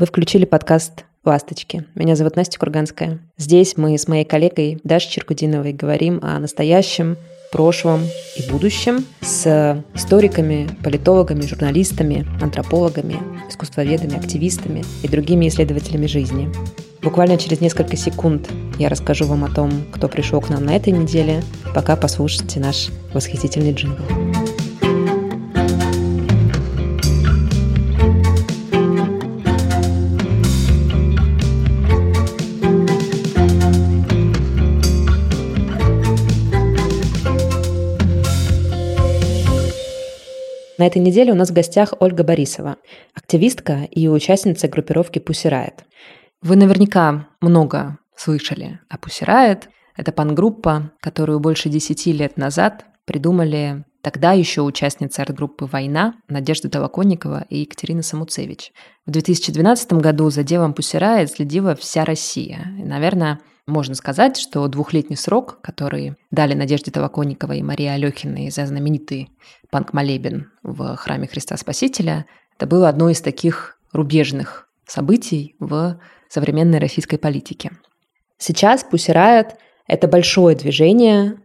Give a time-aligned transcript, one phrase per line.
[0.00, 1.84] Вы включили подкаст «Ласточки».
[1.94, 3.18] Меня зовут Настя Курганская.
[3.36, 7.18] Здесь мы с моей коллегой Дашей Черкудиновой говорим о настоящем,
[7.52, 8.00] прошлом
[8.34, 13.18] и будущем с историками, политологами, журналистами, антропологами,
[13.50, 16.50] искусствоведами, активистами и другими исследователями жизни.
[17.02, 18.48] Буквально через несколько секунд
[18.78, 21.42] я расскажу вам о том, кто пришел к нам на этой неделе,
[21.74, 24.04] пока послушайте наш восхитительный джингл.
[40.80, 42.78] На этой неделе у нас в гостях Ольга Борисова,
[43.12, 45.80] активистка и участница группировки Riot.
[46.40, 49.64] Вы наверняка много слышали о Riot.
[49.94, 57.44] Это пан-группа, которую больше десяти лет назад придумали тогда еще участницы арт-группы «Война» Надежда Толоконникова
[57.50, 58.72] и Екатерина Самуцевич.
[59.04, 62.74] В 2012 году за делом Riot следила вся Россия.
[62.78, 68.66] И, наверное, можно сказать, что двухлетний срок, который дали Надежде Толоконниковой и Марии Алехиной за
[68.66, 69.30] знаменитый
[69.70, 77.16] панк-молебен в храме Христа Спасителя, это было одно из таких рубежных событий в современной российской
[77.16, 77.72] политике.
[78.38, 79.54] Сейчас Pussy Riot—
[79.86, 81.36] это большое движение,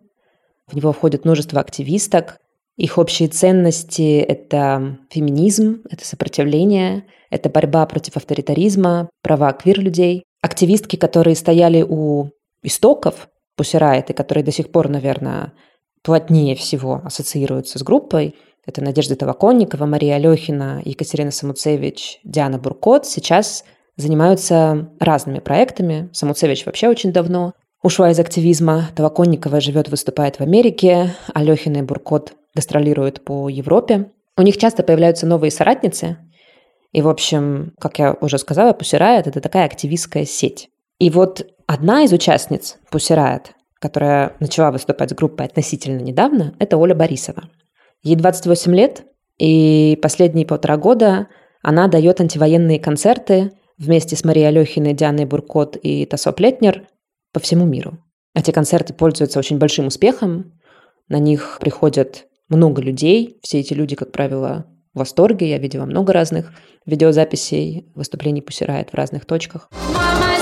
[0.68, 2.38] в него входит множество активисток,
[2.78, 10.24] их общие ценности— это феминизм, это сопротивление, это борьба против авторитаризма, права квир-людей.
[10.46, 12.30] Активистки, которые стояли у
[12.62, 15.54] истоков Пусирайт, и которые до сих пор, наверное,
[16.04, 23.66] плотнее всего ассоциируются с группой, это Надежда Таваконникова, Мария Алехина, Екатерина Самуцевич, Диана Буркот, сейчас
[23.98, 26.10] занимаются разными проектами.
[26.14, 28.90] Самуцевич вообще очень давно ушла из активизма.
[28.96, 31.16] Таваконникова живет, выступает в Америке.
[31.34, 34.12] Алехина и Буркот гастролируют по Европе.
[34.38, 36.18] У них часто появляются новые соратницы.
[36.96, 40.70] И, в общем, как я уже сказала, Пусирает— это такая активистская сеть.
[40.98, 43.52] И вот одна из участниц Пусирает,
[43.82, 47.50] которая начала выступать с группой относительно недавно, это Оля Борисова.
[48.02, 49.04] Ей 28 лет,
[49.38, 51.28] и последние полтора года
[51.62, 56.88] она дает антивоенные концерты вместе с Марией Алехиной, Дианой Буркот и Тасо Плетнер
[57.34, 57.98] по всему миру.
[58.34, 60.54] Эти концерты пользуются очень большим успехом.
[61.10, 63.38] На них приходят много людей.
[63.44, 65.50] Все эти люди, как правило, в восторге.
[65.50, 66.52] Я видела много разных
[66.88, 69.70] видеозаписей выступлений Пусирает в разных точках.
[69.94, 70.35] Мама!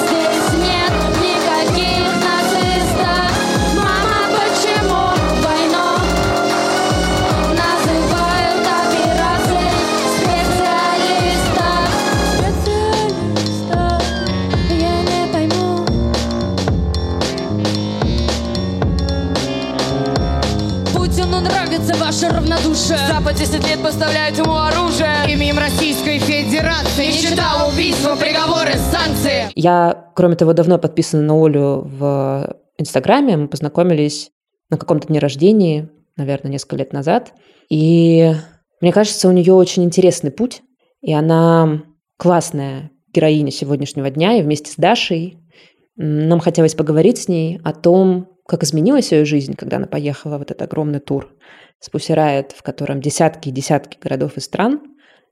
[22.74, 30.12] Равнодушие Запад 10 лет поставляет ему оружие Именем Российской Федерации Нищета, убийство, приговоры, санкции Я,
[30.16, 33.38] кроме того, давно подписана на Олю в Инстаграме.
[33.38, 34.32] Мы познакомились
[34.72, 37.34] на каком-то дне рождения, наверное, несколько лет назад.
[37.70, 38.34] И
[38.82, 40.64] мне кажется, у нее очень интересный путь.
[41.02, 41.84] И она
[42.18, 44.40] классная героиня сегодняшнего дня.
[44.40, 45.38] И вместе с Дашей
[45.96, 50.42] нам хотелось поговорить с ней о том, как изменилась ее жизнь, когда она поехала в
[50.42, 51.30] этот огромный тур
[51.80, 54.82] спусирает, в котором десятки и десятки городов и стран,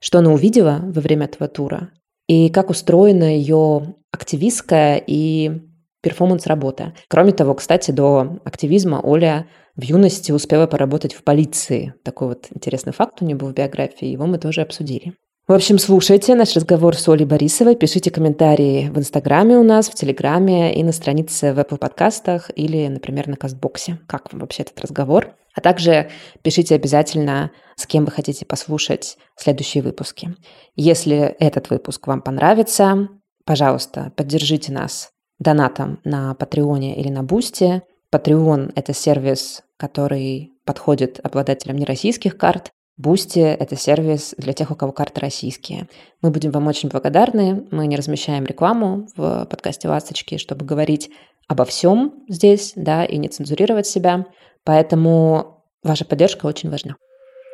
[0.00, 1.90] что она увидела во время этого тура,
[2.26, 5.62] и как устроена ее активистская и
[6.02, 6.94] перформанс-работа.
[7.08, 9.46] Кроме того, кстати, до активизма Оля
[9.76, 11.94] в юности успела поработать в полиции.
[12.04, 15.14] Такой вот интересный факт у нее был в биографии, его мы тоже обсудили.
[15.48, 19.94] В общем, слушайте наш разговор с Олей Борисовой, пишите комментарии в Инстаграме у нас, в
[19.94, 23.98] Телеграме и на странице в Apple подкастах или, например, на Кастбоксе.
[24.06, 25.34] Как вам вообще этот разговор?
[25.52, 26.10] А также
[26.42, 30.36] пишите обязательно, с кем вы хотите послушать следующие выпуски.
[30.76, 33.08] Если этот выпуск вам понравится,
[33.44, 35.10] пожалуйста, поддержите нас
[35.40, 37.82] донатом на Патреоне или на Бусти.
[38.14, 42.70] Patreon– это сервис, который подходит обладателям нероссийских карт.
[42.98, 45.88] Бусти– это сервис для тех, у кого карты российские.
[46.20, 47.66] Мы будем вам очень благодарны.
[47.70, 51.10] Мы не размещаем рекламу в подкасте «Ласточки», чтобы говорить
[51.48, 54.26] обо всем здесь, да, и не цензурировать себя.
[54.64, 56.96] Поэтому ваша поддержка очень важна.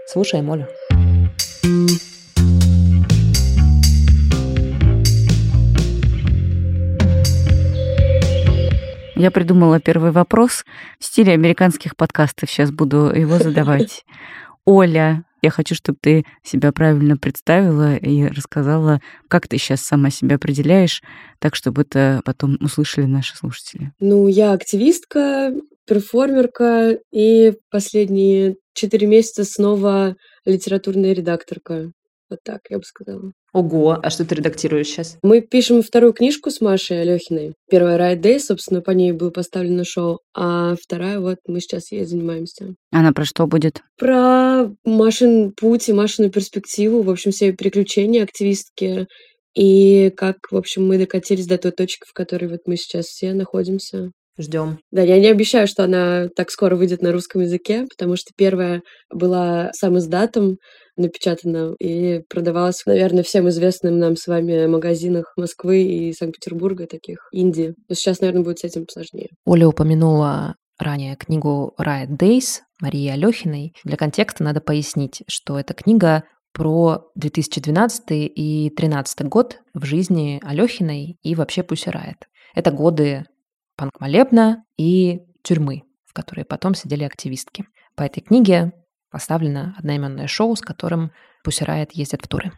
[0.08, 0.66] Слушаем Олю.
[9.14, 10.64] Я придумала первый вопрос
[10.98, 12.50] в стиле американских подкастов.
[12.50, 14.04] Сейчас буду его задавать.
[14.64, 20.36] Оля, я хочу, чтобы ты себя правильно представила и рассказала, как ты сейчас сама себя
[20.36, 21.02] определяешь,
[21.38, 23.92] так, чтобы это потом услышали наши слушатели.
[24.00, 25.52] Ну, я активистка,
[25.86, 31.92] перформерка и последние четыре месяца снова литературная редакторка.
[32.30, 33.32] Вот так, я бы сказала.
[33.52, 35.18] Ого, а что ты редактируешь сейчас?
[35.22, 37.54] Мы пишем вторую книжку с Машей Алехиной.
[37.70, 42.04] Первая Riot Day, собственно, по ней было поставлено шоу, а вторая вот мы сейчас ей
[42.04, 42.74] занимаемся.
[42.90, 43.82] Она про что будет?
[43.96, 49.06] Про Машин путь и Машину перспективу, в общем, все приключения активистки
[49.54, 53.32] и как, в общем, мы докатились до той точки, в которой вот мы сейчас все
[53.32, 54.12] находимся.
[54.38, 54.78] Ждем.
[54.92, 58.82] Да, я не обещаю, что она так скоро выйдет на русском языке, потому что первая
[59.12, 60.56] была сам издатом,
[60.96, 67.74] напечатана и продавалась, наверное, всем известным нам с вами магазинах Москвы и Санкт-Петербурга, таких Индии.
[67.88, 69.28] Но сейчас, наверное, будет с этим сложнее.
[69.44, 73.72] Оля упомянула ранее книгу Riot Days Марии Алехиной.
[73.84, 81.16] Для контекста надо пояснить, что эта книга про 2012 и 2013 год в жизни Алехиной
[81.22, 82.22] и вообще Riot.
[82.54, 83.24] Это годы
[83.78, 87.64] панк-молебна и тюрьмы, в которой потом сидели активистки.
[87.94, 88.72] По этой книге
[89.10, 91.12] поставлено одноименное шоу, с которым
[91.44, 92.52] Пусси Riot ездят в туры.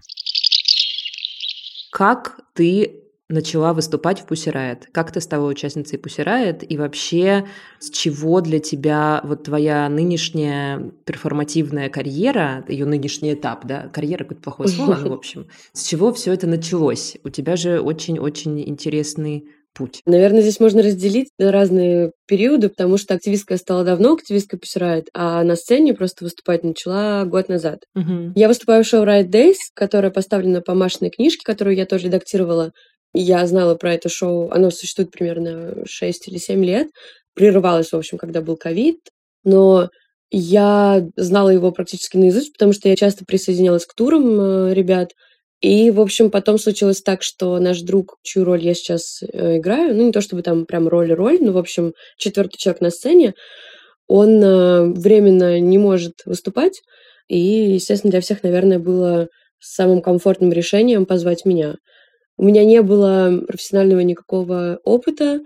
[1.92, 4.84] Как ты начала выступать в Riot?
[4.92, 6.64] Как ты стала участницей Riot?
[6.64, 7.46] И вообще,
[7.78, 14.42] с чего для тебя вот твоя нынешняя перформативная карьера, ее нынешний этап, да, карьера какое-то
[14.42, 17.18] плохое слово, ну, в общем, с чего все это началось?
[17.22, 20.02] У тебя же очень-очень интересный путь?
[20.06, 25.42] Наверное, здесь можно разделить на разные периоды, потому что активистка стала давно, активистка Pussy а
[25.42, 27.80] на сцене просто выступать начала год назад.
[27.94, 28.32] Угу.
[28.34, 32.72] Я выступаю в шоу Riot Days, которое поставлено по Машиной книжке, которую я тоже редактировала.
[33.12, 36.88] Я знала про это шоу, оно существует примерно 6 или 7 лет.
[37.34, 38.98] Прерывалось, в общем, когда был ковид,
[39.44, 39.88] но
[40.30, 45.10] я знала его практически наизусть, потому что я часто присоединялась к турам э, ребят.
[45.60, 49.94] И, в общем, потом случилось так, что наш друг, чью роль я сейчас э, играю,
[49.94, 53.34] ну, не то чтобы там прям роль-роль, но, в общем, четвертый человек на сцене,
[54.08, 56.80] он э, временно не может выступать.
[57.28, 59.28] И, естественно, для всех, наверное, было
[59.60, 61.74] самым комфортным решением позвать меня.
[62.38, 65.40] У меня не было профессионального никакого опыта.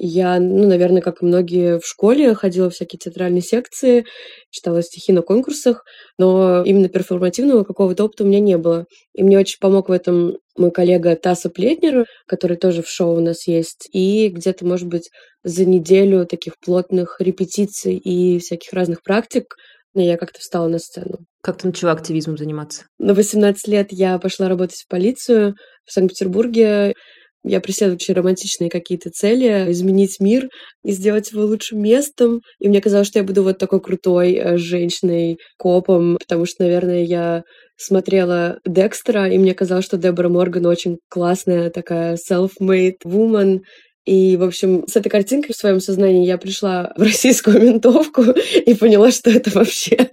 [0.00, 4.06] Я, ну, наверное, как и многие в школе, ходила в всякие театральные секции,
[4.48, 5.84] читала стихи на конкурсах,
[6.18, 8.86] но именно перформативного какого-то опыта у меня не было.
[9.12, 13.20] И мне очень помог в этом мой коллега Таса Плетнер, который тоже в шоу у
[13.20, 13.88] нас есть.
[13.92, 15.10] И где-то, может быть,
[15.42, 19.56] за неделю таких плотных репетиций и всяких разных практик
[19.94, 21.18] я как-то встала на сцену.
[21.42, 22.84] Как ты начала активизмом заниматься?
[22.98, 25.54] На 18 лет я пошла работать в полицию
[25.84, 26.94] в Санкт-Петербурге.
[27.44, 30.48] Я преследую очень романтичные какие-то цели, изменить мир
[30.84, 32.40] и сделать его лучшим местом.
[32.58, 37.04] И мне казалось, что я буду вот такой крутой э, женщиной, копом, потому что, наверное,
[37.04, 37.42] я
[37.76, 43.60] смотрела Декстера, и мне казалось, что Дебора Морган очень классная такая self-made woman,
[44.08, 48.22] и, в общем, с этой картинкой в своем сознании я пришла в российскую ментовку
[48.66, 50.08] и поняла, что это вообще...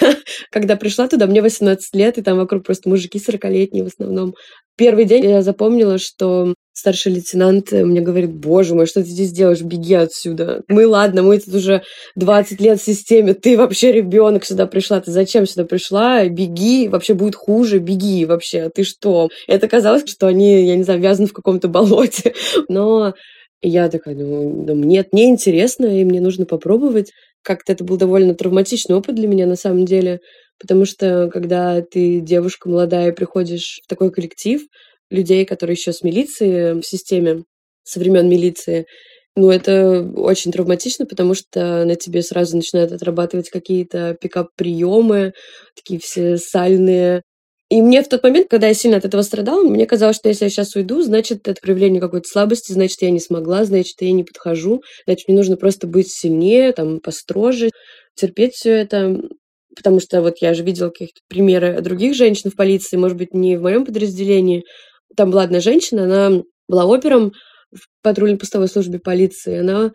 [0.50, 4.34] Когда пришла туда, мне 18 лет, и там вокруг просто мужики 40-летние в основном.
[4.76, 9.62] Первый день я запомнила, что старший лейтенант мне говорит, боже мой, что ты здесь делаешь,
[9.62, 10.62] беги отсюда.
[10.68, 11.82] Мы, ладно, мы тут уже
[12.16, 17.14] 20 лет в системе, ты вообще ребенок сюда пришла, ты зачем сюда пришла, беги, вообще
[17.14, 19.28] будет хуже, беги вообще, ты что?
[19.46, 22.34] Это казалось, что они, я не знаю, вязаны в каком-то болоте,
[22.68, 23.14] но
[23.62, 27.12] я такая думаю, да нет, мне интересно, и мне нужно попробовать.
[27.42, 30.20] Как-то это был довольно травматичный опыт для меня на самом деле,
[30.58, 34.62] потому что когда ты девушка молодая приходишь в такой коллектив,
[35.10, 37.44] людей, которые еще с милиции в системе,
[37.82, 38.86] со времен милиции,
[39.36, 45.32] ну, это очень травматично, потому что на тебе сразу начинают отрабатывать какие-то пикап-приемы,
[45.74, 47.22] такие все сальные.
[47.68, 50.44] И мне в тот момент, когда я сильно от этого страдала, мне казалось, что если
[50.44, 54.22] я сейчас уйду, значит, это проявление какой-то слабости, значит, я не смогла, значит, я не
[54.22, 57.70] подхожу, значит, мне нужно просто быть сильнее, там, построже,
[58.14, 59.20] терпеть все это
[59.76, 63.56] потому что вот я же видела какие-то примеры других женщин в полиции, может быть, не
[63.56, 64.64] в моем подразделении,
[65.16, 67.32] там была одна женщина, она была опером
[67.72, 69.58] в патрульно-постовой службе полиции.
[69.58, 69.92] Она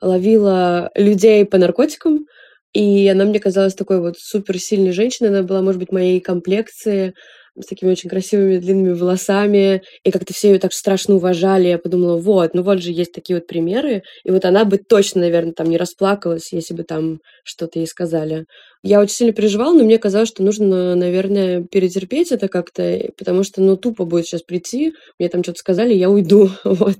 [0.00, 2.26] ловила людей по наркотикам,
[2.72, 5.28] и она мне казалась такой вот суперсильной женщиной.
[5.30, 7.14] Она была, может быть, моей комплекции,
[7.60, 11.68] с такими очень красивыми длинными волосами, и как-то все ее так страшно уважали.
[11.68, 15.22] Я подумала, вот, ну вот же есть такие вот примеры, и вот она бы точно,
[15.22, 18.46] наверное, там не расплакалась, если бы там что-то ей сказали.
[18.82, 23.60] Я очень сильно переживала, но мне казалось, что нужно, наверное, перетерпеть это как-то, потому что,
[23.60, 26.96] ну, тупо будет сейчас прийти, мне там что-то сказали, я уйду, вот.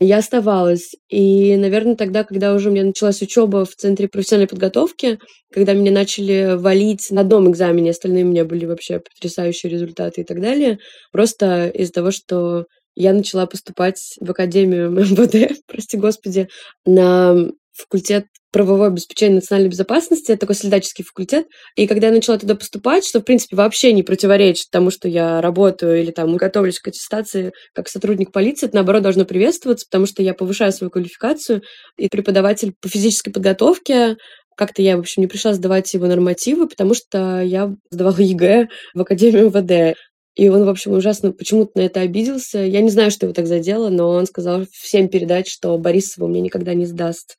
[0.00, 0.92] Я оставалась.
[1.08, 5.18] И, наверное, тогда, когда уже у меня началась учеба в Центре профессиональной подготовки,
[5.52, 10.24] когда меня начали валить на одном экзамене, остальные у меня были вообще потрясающие результаты и
[10.24, 10.78] так далее,
[11.12, 16.48] просто из-за того, что я начала поступать в Академию МВД, прости господи,
[16.84, 21.46] на факультет правовое обеспечение национальной безопасности, это такой следаческий факультет.
[21.74, 25.40] И когда я начала туда поступать, что, в принципе, вообще не противоречит тому, что я
[25.40, 30.22] работаю или там готовлюсь к аттестации как сотрудник полиции, это, наоборот, должно приветствоваться, потому что
[30.22, 31.62] я повышаю свою квалификацию,
[31.96, 34.16] и преподаватель по физической подготовке
[34.56, 39.00] как-то я, в общем, не пришла сдавать его нормативы, потому что я сдавала ЕГЭ в
[39.00, 39.96] Академию МВД.
[40.34, 42.58] И он, в общем, ужасно почему-то на это обиделся.
[42.58, 46.40] Я не знаю, что его так задело, но он сказал всем передать, что Борисова мне
[46.40, 47.36] никогда не сдаст.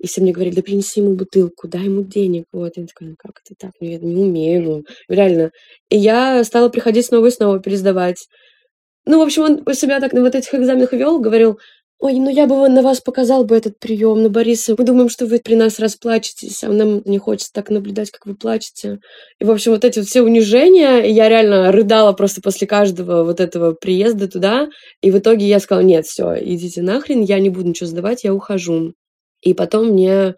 [0.00, 2.46] И все мне говорили, да принеси ему бутылку, дай ему денег.
[2.52, 3.70] Вот, я такая, ну как это так?
[3.80, 5.52] Ну, я не умею, ну, реально.
[5.90, 8.26] И я стала приходить снова и снова пересдавать.
[9.06, 11.60] Ну, в общем, он себя так на вот этих экзаменах вел, говорил,
[12.02, 14.74] ой, ну я бы на вас показал бы этот прием, на Бориса.
[14.76, 18.34] Мы думаем, что вы при нас расплачетесь, а нам не хочется так наблюдать, как вы
[18.34, 18.98] плачете.
[19.38, 23.38] И, в общем, вот эти вот все унижения, я реально рыдала просто после каждого вот
[23.38, 24.68] этого приезда туда.
[25.00, 28.34] И в итоге я сказала, нет, все, идите нахрен, я не буду ничего сдавать, я
[28.34, 28.94] ухожу.
[29.40, 30.34] И потом мне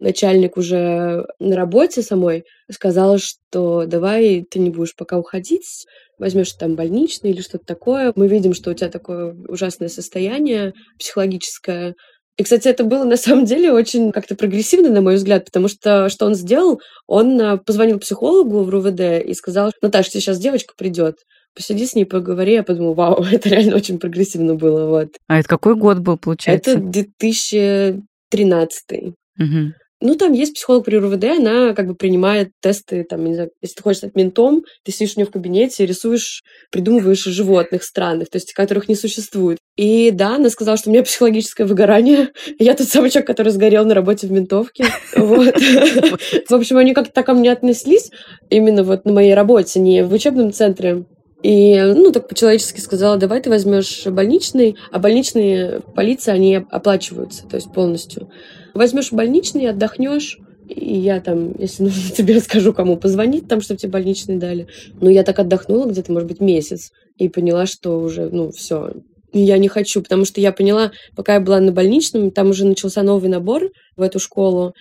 [0.00, 5.86] начальник уже на работе самой сказал, что давай ты не будешь пока уходить,
[6.18, 8.12] возьмешь там больничный или что-то такое.
[8.16, 11.94] Мы видим, что у тебя такое ужасное состояние психологическое.
[12.36, 16.08] И, кстати, это было на самом деле очень как-то прогрессивно, на мой взгляд, потому что
[16.08, 16.80] что он сделал?
[17.06, 21.18] Он а, позвонил психологу в РУВД и сказал, Наташа, тебе сейчас девочка придет,
[21.54, 22.54] посиди с ней, поговори.
[22.54, 24.86] Я подумала, вау, это реально очень прогрессивно было.
[24.86, 25.10] Вот.
[25.28, 26.72] А это какой год был, получается?
[26.72, 29.14] Это 2000 тринадцатый.
[29.38, 29.74] Угу.
[30.04, 33.76] Ну, там есть психолог при РУВД, она как бы принимает тесты, там, не знаю, если
[33.76, 38.36] ты хочешь стать ментом, ты сидишь у нее в кабинете, рисуешь, придумываешь животных странных, то
[38.36, 39.56] есть которых не существует.
[39.76, 42.28] И да, она сказала, что у меня психологическое выгорание.
[42.58, 44.84] Я тот самый человек, который сгорел на работе в ментовке.
[45.16, 45.54] Вот.
[45.56, 48.10] В общем, они как-то так ко мне отнеслись,
[48.50, 51.06] именно вот на моей работе, не в учебном центре.
[51.42, 57.56] И, ну, так по-человечески сказала, давай ты возьмешь больничный, а больничные полиции, они оплачиваются, то
[57.56, 58.28] есть полностью.
[58.74, 60.38] Возьмешь больничный, отдохнешь,
[60.68, 64.66] и я там, если нужно, тебе расскажу, кому позвонить, там, чтобы тебе больничный дали.
[65.00, 68.92] Но я так отдохнула где-то, может быть, месяц, и поняла, что уже, ну, все,
[69.32, 73.02] я не хочу, потому что я поняла, пока я была на больничном, там уже начался
[73.02, 74.74] новый набор в эту школу,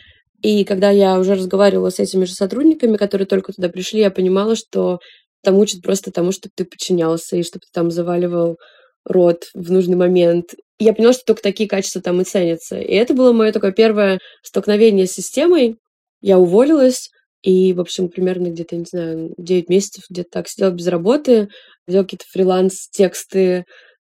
[0.44, 4.56] и когда я уже разговаривала с этими же сотрудниками, которые только туда пришли, я понимала,
[4.56, 5.00] что
[5.42, 8.58] там учат просто тому, чтобы ты подчинялся и чтобы ты там заваливал
[9.06, 10.54] рот в нужный момент.
[10.80, 12.80] Я поняла, что только такие качества там и ценятся.
[12.80, 15.78] И это было мое такое первое столкновение с системой.
[16.22, 17.10] Я уволилась,
[17.42, 21.50] и, в общем, примерно где-то, не знаю, 9 месяцев где-то так сидела без работы,
[21.88, 23.66] делала какие-то фриланс-тексты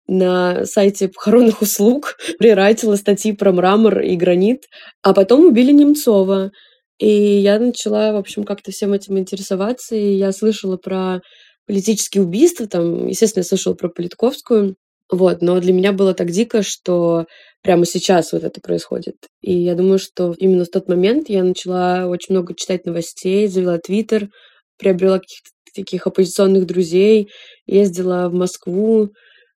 [0.07, 4.63] на сайте похоронных услуг, рерайтила статьи про мрамор и гранит.
[5.01, 6.51] А потом убили Немцова.
[6.97, 11.21] И я начала, в общем, как-то всем этим интересоваться, и я слышала про
[11.67, 14.75] политические убийства, там, естественно, я слышала про Политковскую,
[15.11, 17.25] вот, но для меня было так дико, что
[17.61, 19.15] прямо сейчас вот это происходит.
[19.41, 23.77] И я думаю, что именно в тот момент я начала очень много читать новостей, завела
[23.77, 24.29] Твиттер,
[24.77, 27.29] приобрела каких-то таких оппозиционных друзей,
[27.67, 29.09] ездила в Москву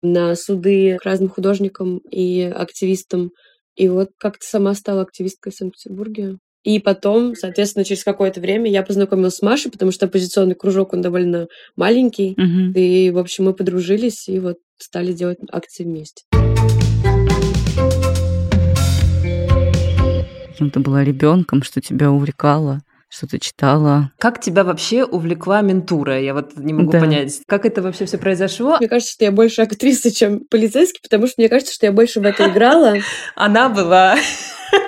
[0.02, 3.32] на суды к разным художникам и активистам.
[3.76, 6.38] И вот как-то сама стала активисткой в Санкт-Петербурге.
[6.64, 11.02] И потом, соответственно, через какое-то время я познакомилась с Машей, потому что оппозиционный кружок, он
[11.02, 12.32] довольно маленький.
[12.32, 12.78] Угу.
[12.78, 16.24] И, в общем, мы подружились и вот стали делать акции вместе.
[20.60, 24.12] Ну, ты была ребенком, что тебя увлекало что ты читала.
[24.20, 26.20] Как тебя вообще увлекла ментура?
[26.20, 27.00] Я вот не могу Да.
[27.00, 28.78] понять, как это вообще все произошло.
[28.80, 32.20] Мне кажется, что я больше актриса, чем полицейский, потому что мне кажется, что я больше
[32.20, 32.96] в это играла.
[33.36, 34.18] Она была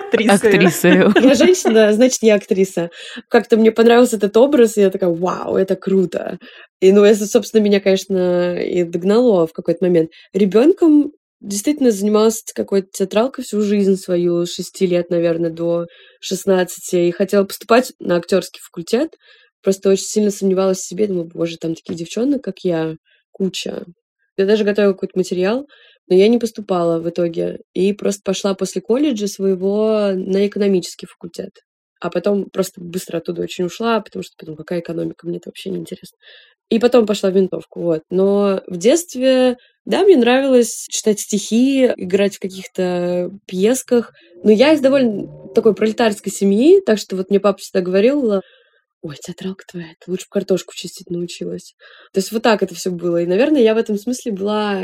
[0.09, 0.35] актрисой.
[0.35, 0.91] Актрисой.
[1.23, 2.89] Я женщина, значит, не актриса.
[3.29, 6.37] Как-то мне понравился этот образ, и я такая, вау, это круто.
[6.81, 10.09] И, ну, это, собственно, меня, конечно, и догнало в какой-то момент.
[10.33, 11.11] Ребенком
[11.41, 15.85] действительно занималась какой-то театралкой всю жизнь свою, с 6 лет, наверное, до
[16.21, 19.15] 16, и хотела поступать на актерский факультет.
[19.61, 22.95] Просто очень сильно сомневалась в себе, думаю, боже, там такие девчонки, как я,
[23.31, 23.85] куча.
[24.37, 25.67] Я даже готовила какой-то материал,
[26.07, 27.59] но я не поступала в итоге.
[27.73, 31.51] И просто пошла после колледжа своего на экономический факультет.
[32.01, 35.69] А потом просто быстро оттуда очень ушла, потому что потом какая экономика, мне это вообще
[35.69, 36.17] не интересно.
[36.69, 38.03] И потом пошла в винтовку, вот.
[38.11, 44.13] Но в детстве, да, мне нравилось читать стихи, играть в каких-то пьесках.
[44.43, 48.41] Но я из довольно такой пролетарской семьи, так что вот мне папа всегда говорил,
[49.01, 51.73] ой, театралка твоя, ты лучше картошку чистить научилась.
[52.13, 53.21] То есть вот так это все было.
[53.21, 54.81] И, наверное, я в этом смысле была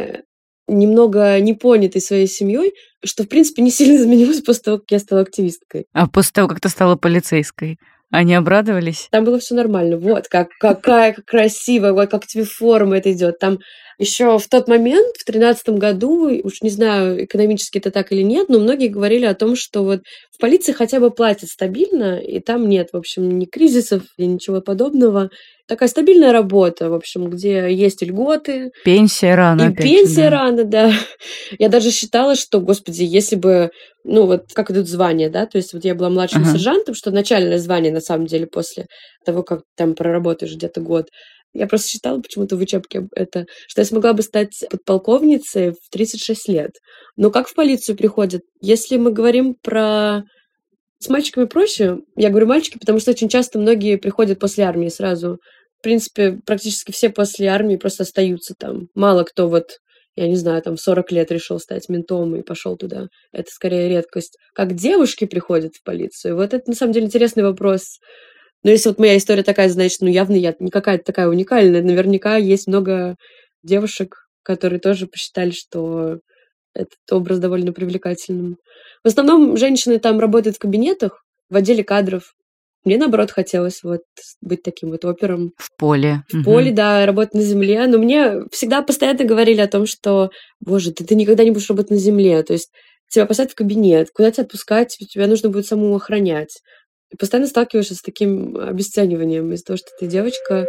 [0.68, 2.74] немного непонятой своей семьей,
[3.04, 5.86] что, в принципе, не сильно изменилось после того, как я стала активисткой.
[5.94, 7.78] А после того, как ты стала полицейской?
[8.12, 9.08] Они обрадовались?
[9.12, 9.98] Там было все нормально.
[9.98, 13.40] Вот, как, какая красивая, вот как тебе форма это идет.
[13.40, 13.60] Там
[13.98, 18.50] еще в тот момент, в тринадцатом году, уж не знаю, экономически это так или нет,
[18.50, 22.68] но многие говорили о том, что вот в полиции хотя бы платят стабильно, и там
[22.68, 25.30] нет, в общем, ни кризисов, ни ничего подобного.
[25.68, 28.72] Такая стабильная работа, в общем, где есть льготы.
[28.84, 29.70] Пенсия рано.
[29.70, 30.42] И пенсия да.
[30.42, 30.92] рано, да.
[31.60, 33.72] Я даже считала, что, господи, если бы,
[34.04, 36.54] ну вот, как идут звания, да, то есть вот я была младшим ага.
[36.54, 38.88] сержантом, что начальное звание, на самом деле, после
[39.26, 41.08] того, как там проработаешь где-то год,
[41.56, 46.50] я просто читала почему-то в учебке это, что я смогла бы стать подполковницей в 36
[46.50, 46.72] лет.
[47.16, 48.42] Но как в полицию приходят?
[48.62, 50.24] Если мы говорим про...
[51.00, 52.00] С мальчиками проще.
[52.16, 55.40] Я говорю мальчики, потому что очень часто многие приходят после армии сразу.
[55.80, 58.88] В принципе, практически все после армии просто остаются там.
[58.96, 59.78] Мало кто вот
[60.16, 63.08] я не знаю, там в 40 лет решил стать ментом и пошел туда.
[63.34, 64.38] Это скорее редкость.
[64.54, 66.36] Как девушки приходят в полицию?
[66.36, 68.00] Вот это на самом деле интересный вопрос.
[68.64, 71.82] Но если вот моя история такая, значит, ну явно я не какая-то такая уникальная.
[71.82, 73.16] Наверняка есть много
[73.64, 76.20] девушек, которые тоже посчитали, что
[76.74, 78.58] этот образ довольно привлекательным.
[79.04, 82.35] В основном женщины там работают в кабинетах, в отделе кадров.
[82.86, 84.02] Мне, наоборот, хотелось вот
[84.42, 85.52] быть таким вот опером.
[85.58, 86.24] В поле.
[86.32, 86.44] В угу.
[86.44, 87.88] поле, да, работать на земле.
[87.88, 91.92] Но мне всегда постоянно говорили о том, что, боже, ты, ты никогда не будешь работать
[91.92, 92.44] на земле.
[92.44, 92.70] То есть
[93.10, 96.62] тебя посадят в кабинет, куда тебя отпускать, тебя нужно будет самому охранять.
[97.12, 100.68] И постоянно сталкиваешься с таким обесцениванием из-за того, что ты девочка.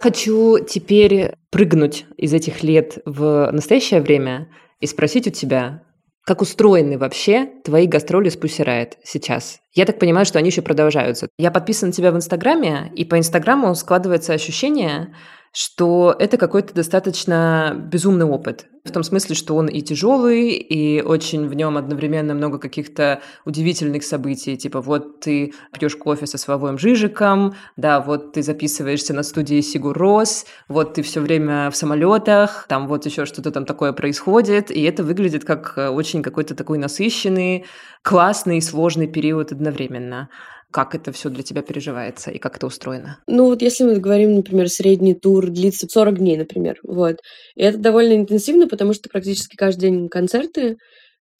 [0.00, 5.82] Хочу теперь прыгнуть из этих лет в настоящее время и спросить у тебя,
[6.26, 9.60] как устроены вообще твои гастроли с Pussy сейчас?
[9.74, 11.28] Я так понимаю, что они еще продолжаются.
[11.38, 15.14] Я подписан на тебя в Инстаграме, и по Инстаграму складывается ощущение,
[15.56, 18.66] что это какой-то достаточно безумный опыт.
[18.84, 24.04] В том смысле, что он и тяжелый, и очень в нем одновременно много каких-то удивительных
[24.04, 24.58] событий.
[24.58, 29.96] Типа вот ты пьешь кофе со Славоем Жижиком, да, вот ты записываешься на студии Сигур
[29.96, 34.82] Рос, вот ты все время в самолетах, там вот еще что-то там такое происходит, и
[34.82, 37.64] это выглядит как э, очень какой-то такой насыщенный,
[38.02, 40.28] классный, сложный период одновременно
[40.76, 43.18] как это все для тебя переживается и как это устроено?
[43.26, 47.16] Ну вот если мы говорим, например, средний тур длится 40 дней, например, вот.
[47.54, 50.76] И это довольно интенсивно, потому что практически каждый день концерты,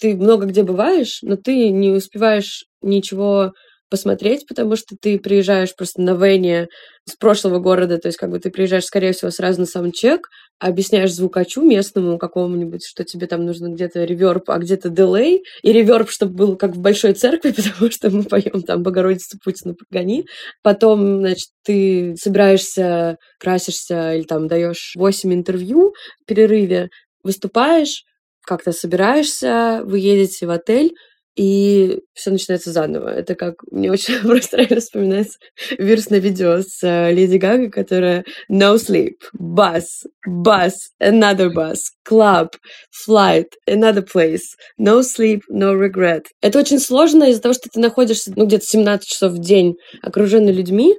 [0.00, 3.52] ты много где бываешь, но ты не успеваешь ничего
[3.90, 6.68] посмотреть, потому что ты приезжаешь просто на вене
[7.06, 11.12] с прошлого города, то есть как бы ты приезжаешь, скорее всего, сразу на саундчек, объясняешь
[11.12, 16.34] звукачу местному какому-нибудь, что тебе там нужно где-то реверб, а где-то дилей, и реверб, чтобы
[16.34, 20.26] был как в большой церкви, потому что мы поем там Богородицу Путина прогони.
[20.62, 26.88] Потом, значит, ты собираешься, красишься или там даешь 8 интервью в перерыве,
[27.22, 28.04] выступаешь,
[28.42, 30.92] как-то собираешься, вы едете в отель,
[31.37, 33.09] и все начинается заново.
[33.09, 35.38] Это как мне очень просто вспоминается
[35.79, 39.85] вирусное видео с э, Леди Гагой, которая No sleep, bus,
[40.27, 41.77] bus, another bus,
[42.09, 42.53] club,
[42.90, 46.25] flight, another place, no sleep, no regret.
[46.40, 50.53] Это очень сложно из-за того, что ты находишься ну, где-то 17 часов в день окруженный
[50.53, 50.96] людьми,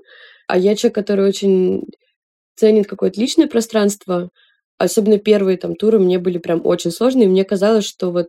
[0.47, 1.84] а я человек, который очень
[2.56, 4.30] ценит какое-то личное пространство,
[4.78, 8.28] особенно первые там туры мне были прям очень сложные, мне казалось, что вот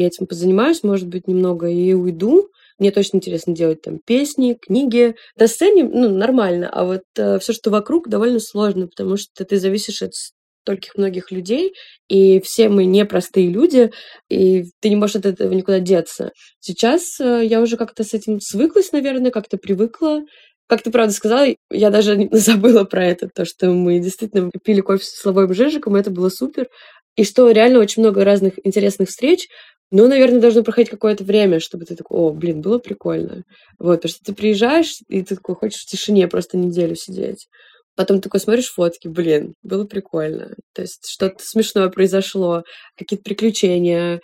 [0.00, 2.48] я этим позанимаюсь, может быть, немного и уйду.
[2.78, 5.14] Мне точно интересно делать там песни, книги.
[5.38, 9.58] На сцене, ну, нормально, а вот э, все, что вокруг, довольно сложно, потому что ты
[9.58, 11.74] зависишь от стольких многих людей,
[12.08, 13.90] и все мы непростые люди,
[14.28, 16.32] и ты не можешь от этого никуда деться.
[16.60, 20.22] Сейчас э, я уже как-то с этим свыклась, наверное, как-то привыкла.
[20.66, 25.04] Как ты правда сказала, я даже забыла про это, то, что мы действительно пили кофе
[25.04, 26.68] с Славой Жижиком, это было супер.
[27.16, 29.48] И что реально очень много разных интересных встреч,
[29.92, 33.42] ну, наверное, должно проходить какое-то время, чтобы ты такой, о, блин, было прикольно.
[33.78, 37.48] Вот, потому что ты приезжаешь, и ты такой хочешь в тишине просто неделю сидеть.
[37.96, 40.54] Потом такой смотришь фотки, блин, было прикольно.
[40.74, 42.62] То есть что-то смешное произошло,
[42.96, 44.20] какие-то приключения.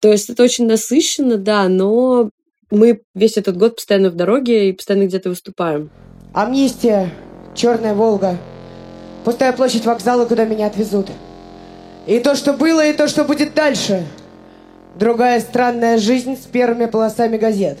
[0.00, 2.30] То есть это очень насыщенно, да, но
[2.70, 5.90] мы весь этот год постоянно в дороге и постоянно где-то выступаем.
[6.32, 7.10] Амнистия,
[7.56, 8.38] Черная Волга,
[9.24, 11.08] пустая площадь вокзала, куда меня отвезут.
[12.06, 14.06] И то, что было, и то, что будет дальше–
[14.94, 17.78] Другая странная жизнь с первыми полосами газет.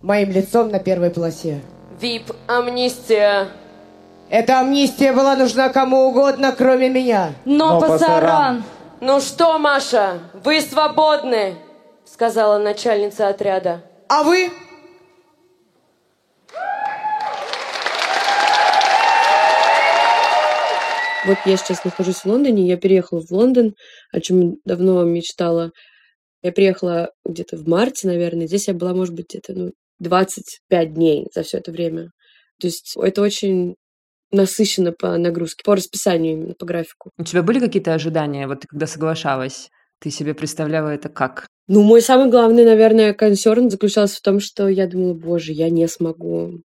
[0.00, 1.60] Моим лицом на первой полосе.
[2.00, 3.48] ВИП, амнистия.
[4.30, 7.34] Эта амнистия была нужна кому угодно, кроме меня.
[7.44, 8.64] Но, Но пасаран.
[9.00, 11.56] Ну что, Маша, вы свободны,
[12.06, 13.82] сказала начальница отряда.
[14.08, 14.50] А вы?
[21.26, 23.74] Вот я сейчас нахожусь в Лондоне, я переехала в Лондон,
[24.12, 25.72] о чем давно мечтала
[26.42, 28.46] Я приехала где-то в марте, наверное.
[28.46, 32.10] Здесь я была, может быть, где-то ну, 25 дней за все это время.
[32.60, 33.76] То есть это очень
[34.32, 37.10] насыщенно по нагрузке, по расписанию именно, по графику.
[37.18, 39.70] У тебя были какие-то ожидания, вот ты когда соглашалась?
[40.00, 41.46] Ты себе представляла это как?
[41.68, 45.86] Ну, мой самый главный, наверное, консерн заключался в том, что я думала, боже, я не
[45.86, 46.62] смогу.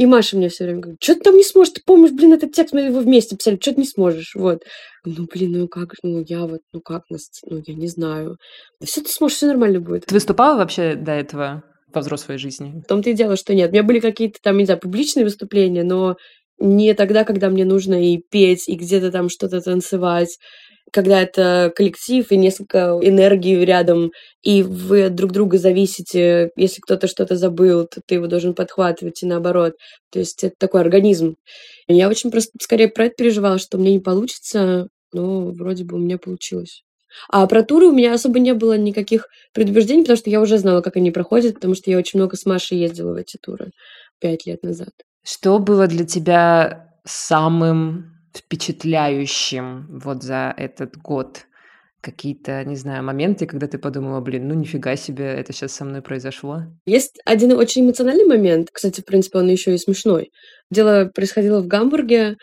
[0.00, 2.52] И Маша мне все время говорит, что ты там не сможешь, ты помнишь, блин, этот
[2.52, 4.62] текст, мы его вместе писали, что ты не сможешь, вот.
[5.04, 8.38] Ну, блин, ну как, ну я вот, ну как, ну я не знаю.
[8.80, 10.06] Да все ты сможешь, все нормально будет.
[10.06, 12.80] Ты выступала вообще до этого во взрослой жизни?
[12.82, 13.68] В том-то и дело, что нет.
[13.68, 16.16] У меня были какие-то там, не знаю, публичные выступления, но
[16.58, 20.38] не тогда, когда мне нужно и петь, и где-то там что-то танцевать
[20.92, 26.50] когда это коллектив и несколько энергий рядом, и вы друг друга зависите.
[26.56, 29.74] Если кто-то что-то забыл, то ты его должен подхватывать, и наоборот.
[30.10, 31.36] То есть это такой организм.
[31.88, 36.00] Я очень просто скорее про это переживала, что меня не получится, но вроде бы у
[36.00, 36.82] меня получилось.
[37.28, 40.80] А про туры у меня особо не было никаких предубеждений, потому что я уже знала,
[40.80, 43.72] как они проходят, потому что я очень много с Машей ездила в эти туры
[44.20, 44.90] пять лет назад.
[45.24, 51.46] Что было для тебя самым впечатляющим вот за этот год?
[52.00, 56.00] Какие-то, не знаю, моменты, когда ты подумала, блин, ну нифига себе, это сейчас со мной
[56.00, 56.62] произошло?
[56.86, 60.30] Есть один очень эмоциональный момент, кстати, в принципе, он еще и смешной.
[60.70, 62.36] Дело происходило в Гамбурге,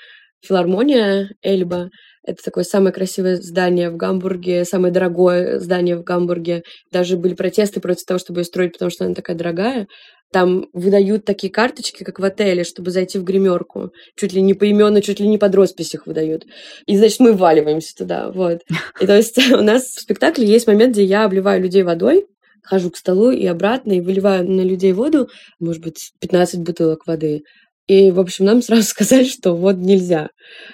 [0.45, 1.89] филармония Эльба.
[2.23, 6.63] Это такое самое красивое здание в Гамбурге, самое дорогое здание в Гамбурге.
[6.91, 9.87] Даже были протесты против того, чтобы ее строить, потому что она такая дорогая.
[10.31, 13.91] Там выдают такие карточки, как в отеле, чтобы зайти в гримерку.
[14.15, 16.45] Чуть ли не поименно, чуть ли не под роспись их выдают.
[16.85, 18.31] И, значит, мы валиваемся туда.
[18.31, 18.61] Вот.
[18.99, 22.25] И то есть у нас в спектакле есть момент, где я обливаю людей водой,
[22.61, 27.43] хожу к столу и обратно, и выливаю на людей воду, может быть, 15 бутылок воды.
[27.87, 30.29] И, в общем, нам сразу сказали, что вот нельзя.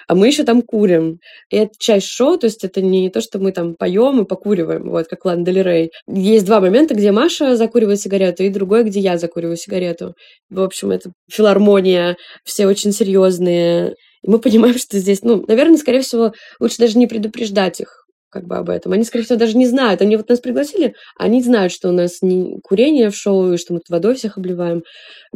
[0.08, 1.18] А мы еще там курим.
[1.50, 4.90] И это часть шоу, то есть это не то, что мы там поем и покуриваем,
[4.90, 5.90] вот как Лан Рей.
[6.08, 10.14] Есть два момента, где Маша закуривает сигарету, и другой, где я закуриваю сигарету.
[10.50, 13.94] В общем, это филармония, все очень серьезные.
[14.22, 18.03] И мы понимаем, что здесь, ну, наверное, скорее всего, лучше даже не предупреждать их
[18.34, 18.92] как бы об этом.
[18.92, 20.02] Они, скорее всего, даже не знают.
[20.02, 23.74] Они вот нас пригласили, они знают, что у нас не курение в шоу, и что
[23.74, 24.82] мы водой всех обливаем.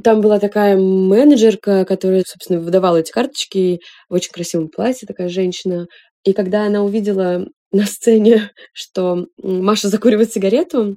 [0.03, 3.81] Там была такая менеджерка, которая, собственно, выдавала эти карточки
[4.11, 5.87] в очень красивом платье, такая женщина.
[6.25, 10.97] И когда она увидела на сцене, что Маша закуривает сигарету.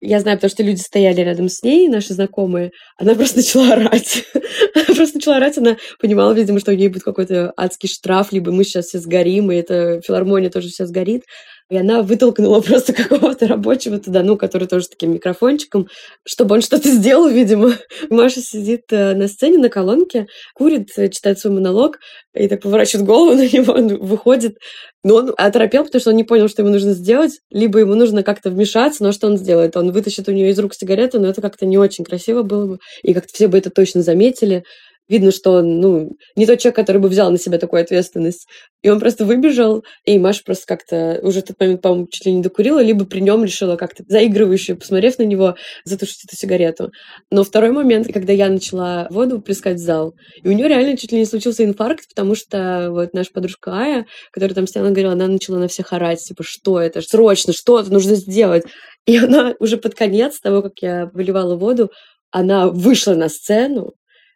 [0.00, 2.70] Я знаю, потому что люди стояли рядом с ней, наши знакомые.
[2.96, 4.24] Она просто начала орать.
[4.74, 5.58] она просто начала орать.
[5.58, 9.50] Она понимала, видимо, что у нее будет какой-то адский штраф, либо мы сейчас все сгорим,
[9.50, 11.24] и эта филармония тоже вся сгорит.
[11.72, 15.88] И она вытолкнула просто какого-то рабочего туда, ну, который тоже с таким микрофончиком,
[16.22, 17.72] чтобы он что-то сделал, видимо.
[18.10, 21.98] Маша сидит э, на сцене на колонке, курит, э, читает свой монолог,
[22.34, 24.58] и так поворачивает голову на него, он выходит.
[25.04, 27.40] Но он оторопел, потому что он не понял, что ему нужно сделать.
[27.50, 29.76] Либо ему нужно как-то вмешаться, но что он сделает?
[29.76, 32.78] Он вытащит у нее из рук сигарету, но это как-то не очень красиво было бы.
[33.02, 34.64] И как-то все бы это точно заметили
[35.12, 38.48] видно, что он, ну, не тот человек, который бы взял на себя такую ответственность.
[38.82, 42.32] И он просто выбежал, и Маша просто как-то уже в тот момент, по-моему, чуть ли
[42.32, 46.90] не докурила, либо при нем решила как-то заигрывающе, посмотрев на него, затушить эту сигарету.
[47.30, 51.12] Но второй момент, когда я начала воду плескать в зал, и у нее реально чуть
[51.12, 55.28] ли не случился инфаркт, потому что вот наша подружка Ая, которая там стояла, говорила, она
[55.28, 58.64] начала на всех орать, типа, что это, срочно, что это нужно сделать.
[59.04, 61.90] И она уже под конец того, как я выливала воду,
[62.30, 63.92] она вышла на сцену,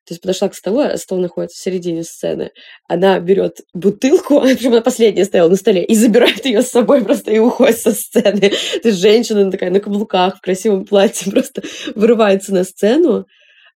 [0.07, 2.53] то есть подошла к столу, а стол находится в середине сцены.
[2.89, 7.33] Она берет бутылку, причем она последняя стояла на столе, и забирает ее с собой просто
[7.33, 8.41] и уходит со сцены.
[8.83, 11.63] То есть женщина такая на каблуках, в красивом платье, просто
[11.97, 13.27] вырывается на сцену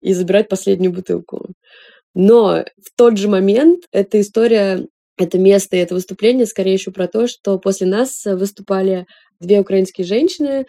[0.01, 1.53] и забирает последнюю бутылку.
[2.13, 4.85] Но в тот же момент эта история,
[5.17, 9.05] это место и это выступление скорее еще про то, что после нас выступали
[9.39, 10.65] две украинские женщины,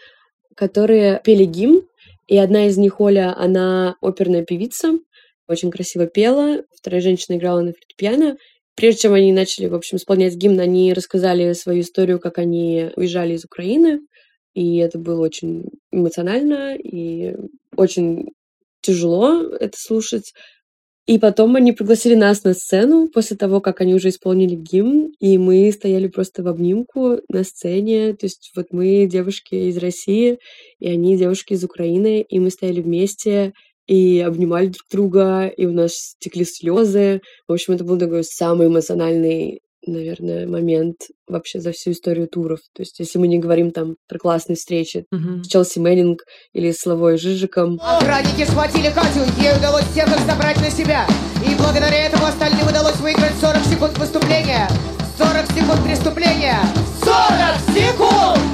[0.55, 1.81] которые пели гимн,
[2.29, 4.99] и одна из них, Оля, она оперная певица,
[5.49, 8.37] очень красиво пела, вторая женщина играла на фортепиано.
[8.75, 13.33] Прежде чем они начали, в общем, исполнять гимн, они рассказали свою историю, как они уезжали
[13.33, 13.99] из Украины,
[14.53, 17.35] и это было очень эмоционально и
[17.75, 18.29] очень
[18.81, 20.33] тяжело это слушать.
[21.07, 25.39] И потом они пригласили нас на сцену после того, как они уже исполнили гимн, и
[25.39, 28.13] мы стояли просто в обнимку на сцене.
[28.13, 30.37] То есть вот мы девушки из России,
[30.77, 33.53] и они девушки из Украины, и мы стояли вместе,
[33.89, 37.21] и обнимали друг друга, и у нас текли слезы.
[37.47, 40.97] В общем, это был такой самый эмоциональный наверное, момент
[41.27, 42.59] вообще за всю историю туров.
[42.75, 45.41] То есть, если мы не говорим там про классные встречи uh-huh.
[45.41, 46.19] с Челси Мэннинг
[46.53, 47.79] или с Лавой Жижиком.
[47.81, 51.07] Охранники схватили Катю, ей удалось всех их забрать на себя.
[51.43, 54.67] И благодаря этому остальным удалось выиграть 40 секунд выступления.
[55.17, 56.59] 40 секунд преступления.
[57.01, 58.48] 40 секунд!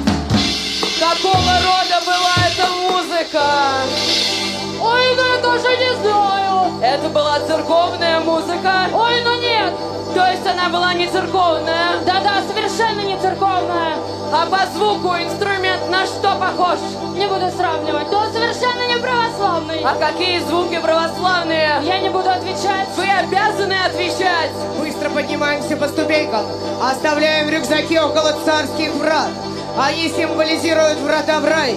[6.82, 8.88] Это была церковная музыка?
[8.94, 9.72] Ой, ну нет!
[10.14, 11.98] То есть она была не церковная?
[12.06, 13.96] Да-да, совершенно не церковная.
[14.32, 16.78] А по звуку инструмент на что похож?
[17.16, 18.10] Не буду сравнивать.
[18.10, 19.82] То совершенно не православный.
[19.84, 21.80] А какие звуки православные?
[21.82, 22.88] Я не буду отвечать.
[22.96, 24.50] Вы обязаны отвечать.
[24.78, 26.44] Быстро поднимаемся по ступенькам.
[26.82, 29.30] Оставляем рюкзаки около царских врат.
[29.78, 31.76] Они символизируют врата в рай.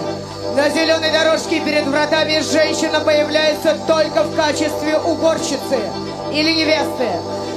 [0.55, 5.79] На зеленой дорожке перед вратами женщина появляется только в качестве уборщицы
[6.33, 7.07] или невесты.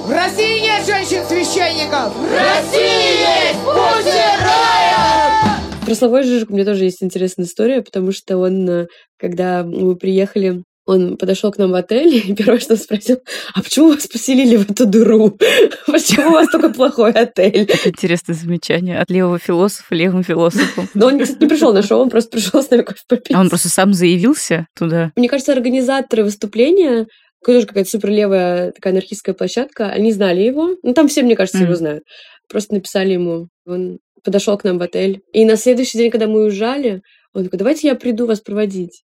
[0.05, 2.15] В России нет женщин-священников!
[2.15, 5.61] В России есть рая!
[5.87, 8.87] Про Славой Жижик у меня тоже есть интересная история, потому что он, э,
[9.19, 13.19] когда мы приехали он подошел к нам в отель и первое, что спросил,
[13.55, 15.39] а почему вас поселили в эту дыру?
[15.87, 17.71] Почему у вас такой плохой отель?
[17.85, 20.89] Интересное замечание от левого философа левым философом.
[20.95, 23.37] Но он, кстати, не пришел на шоу, он просто пришел с нами кофе попить.
[23.37, 25.13] А он просто сам заявился туда?
[25.17, 27.07] Мне кажется, организаторы выступления
[27.45, 30.77] тоже какая-то суперлевая такая анархистская площадка, они знали его.
[30.83, 31.65] Ну, там все, мне кажется, mm.
[31.65, 32.05] его знают.
[32.49, 33.49] Просто написали ему.
[33.67, 35.23] Он подошел к нам в отель.
[35.33, 37.03] И на следующий день, когда мы уезжали,
[37.35, 39.03] он такой, давайте я приду вас проводить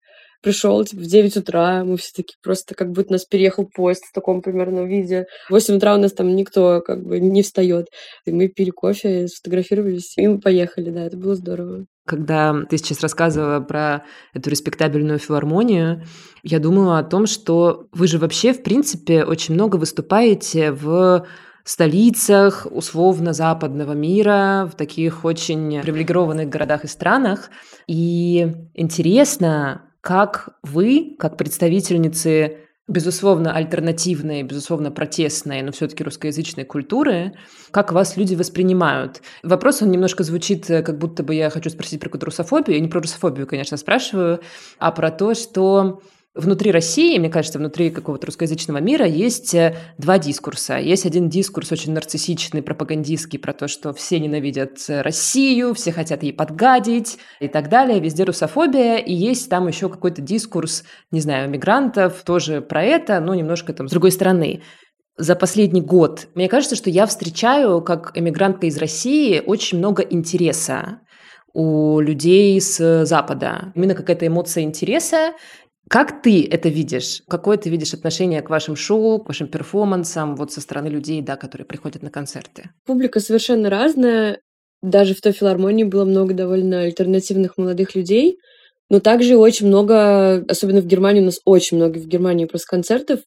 [0.46, 4.12] пришел типа, в 9 утра, мы все таки просто как будто нас переехал поезд в
[4.12, 5.26] таком примерно виде.
[5.48, 7.88] В 8 утра у нас там никто как бы не встает.
[8.26, 11.86] И мы пили кофе, сфотографировались, и мы поехали, да, это было здорово.
[12.06, 14.04] Когда ты сейчас рассказывала про
[14.34, 16.04] эту респектабельную филармонию,
[16.44, 21.26] я думала о том, что вы же вообще, в принципе, очень много выступаете в
[21.64, 27.50] столицах условно-западного мира, в таких очень привилегированных городах и странах.
[27.88, 37.32] И интересно, как вы, как представительницы безусловно, альтернативной, безусловно, протестной, но все-таки русскоязычной культуры,
[37.72, 39.22] как вас люди воспринимают?
[39.42, 42.76] Вопрос, он немножко звучит, э, как будто бы я хочу спросить про русофобию.
[42.76, 44.38] Я не про русофобию, конечно, спрашиваю,
[44.78, 46.00] а про то, что
[46.36, 50.76] внутри России, мне кажется, внутри какого-то русскоязычного мира есть э, два дискурса.
[50.76, 56.22] Есть один дискурс очень нарциссичный, пропагандистский, про то, что все ненавидят э, Россию, все хотят
[56.22, 58.00] ей подгадить и так далее.
[58.00, 58.98] Везде русофобия.
[58.98, 63.88] И есть там еще какой-то дискурс, не знаю, мигрантов, тоже про это, но немножко там
[63.88, 64.62] с другой стороны
[65.16, 66.28] за последний год.
[66.34, 71.00] Мне кажется, что я встречаю, как эмигрантка из России, очень много интереса
[71.54, 73.72] у людей с Запада.
[73.74, 75.32] Именно какая-то эмоция интереса.
[75.88, 77.22] Как ты это видишь?
[77.28, 81.36] Какое ты видишь отношение к вашим шоу, к вашим перформансам вот со стороны людей, да,
[81.36, 82.70] которые приходят на концерты?
[82.84, 84.40] Публика совершенно разная.
[84.82, 88.38] Даже в той филармонии было много довольно альтернативных молодых людей.
[88.88, 93.20] Но также очень много, особенно в Германии, у нас очень много в Германии просто концертов,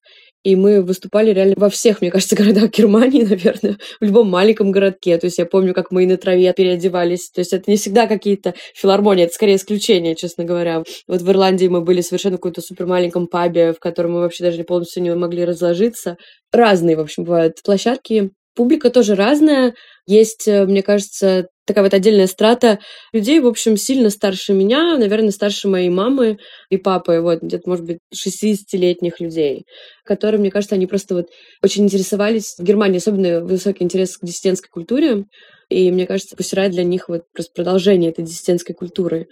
[0.44, 5.18] и мы выступали реально во всех, мне кажется, городах Германии, наверное, в любом маленьком городке.
[5.18, 7.30] То есть я помню, как мы на траве переодевались.
[7.30, 10.84] То есть это не всегда какие-то филармонии, это скорее исключение, честно говоря.
[11.08, 14.44] Вот в Ирландии мы были совершенно в каком-то супер маленьком пабе, в котором мы вообще
[14.44, 16.18] даже полностью не могли разложиться.
[16.52, 18.32] Разные, в общем, бывают площадки.
[18.56, 19.74] Публика тоже разная.
[20.10, 22.80] Есть, э, мне кажется, такая вот отдельная страта
[23.14, 26.40] людей, в общем, сильно старше меня, наверное, старше моей мамы
[26.72, 29.66] и папы, вот, где-то, может быть, 60-летних людей,
[30.04, 31.28] которые, мне кажется, они просто вот
[31.62, 32.56] очень интересовались.
[32.58, 35.26] В Германии особенно высокий интерес к диссидентской культуре,
[35.70, 39.28] и, мне кажется, Пусирай для них вот просто продолжение этой диссидентской культуры.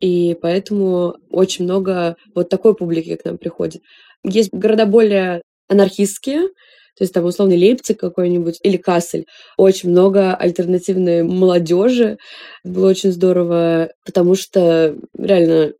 [0.00, 3.82] И поэтому очень много вот такой публики к нам приходит.
[4.24, 6.48] Есть города более анархистские,
[6.96, 9.26] то есть там условный Лейпциг какой-нибудь или Кассель.
[9.56, 12.18] Очень много альтернативной молодежи.
[12.62, 15.72] Было очень здорово, потому что реально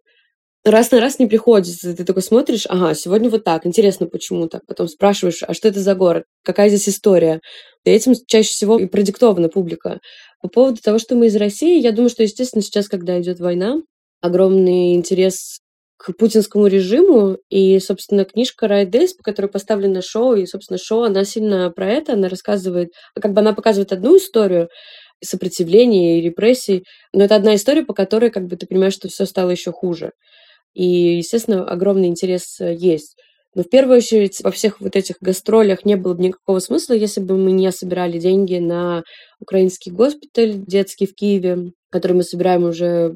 [0.64, 1.94] раз на раз не приходится.
[1.94, 4.62] Ты такой смотришь, ага, сегодня вот так, интересно, почему так.
[4.66, 6.24] Потом спрашиваешь, а что это за город?
[6.42, 7.40] Какая здесь история?
[7.85, 10.00] И этим чаще всего и продиктована публика.
[10.42, 13.77] По поводу того, что мы из России, я думаю, что, естественно, сейчас, когда идет война,
[14.20, 15.61] огромный интерес
[15.96, 17.38] к путинскому режиму.
[17.50, 21.90] И, собственно, книжка Райт Дейс, по которой поставлено шоу, и, собственно, шоу, она сильно про
[21.90, 24.68] это, она рассказывает, как бы она показывает одну историю,
[25.22, 29.26] сопротивления и репрессий, но это одна история, по которой как бы ты понимаешь, что все
[29.26, 30.12] стало еще хуже.
[30.74, 33.16] И, естественно, огромный интерес э, есть.
[33.54, 37.20] Но в первую очередь во всех вот этих гастролях не было бы никакого смысла, если
[37.20, 39.04] бы мы не собирали деньги на
[39.40, 43.14] украинский госпиталь детский в Киеве, который мы собираем уже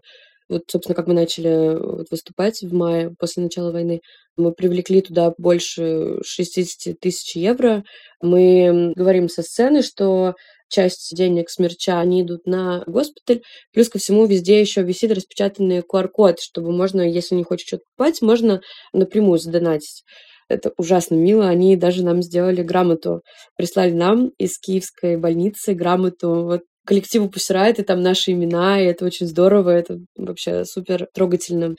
[0.48, 4.00] вот, собственно, как мы начали э, выступать в мае после начала войны,
[4.37, 7.84] мы привлекли туда больше 60 тысяч евро.
[8.22, 10.34] Мы говорим со сцены, что
[10.68, 13.42] часть денег смерча, они идут на госпиталь.
[13.72, 18.22] Плюс ко всему везде еще висит распечатанный QR-код, чтобы можно, если не хочешь что-то покупать,
[18.22, 18.61] можно
[18.92, 20.04] напрямую задонатить.
[20.48, 21.48] Это ужасно мило.
[21.48, 23.22] Они даже нам сделали грамоту.
[23.56, 26.44] Прислали нам из киевской больницы грамоту.
[26.44, 31.74] Вот коллективу Пусирайт, и там наши имена, и это очень здорово, это вообще супер трогательно.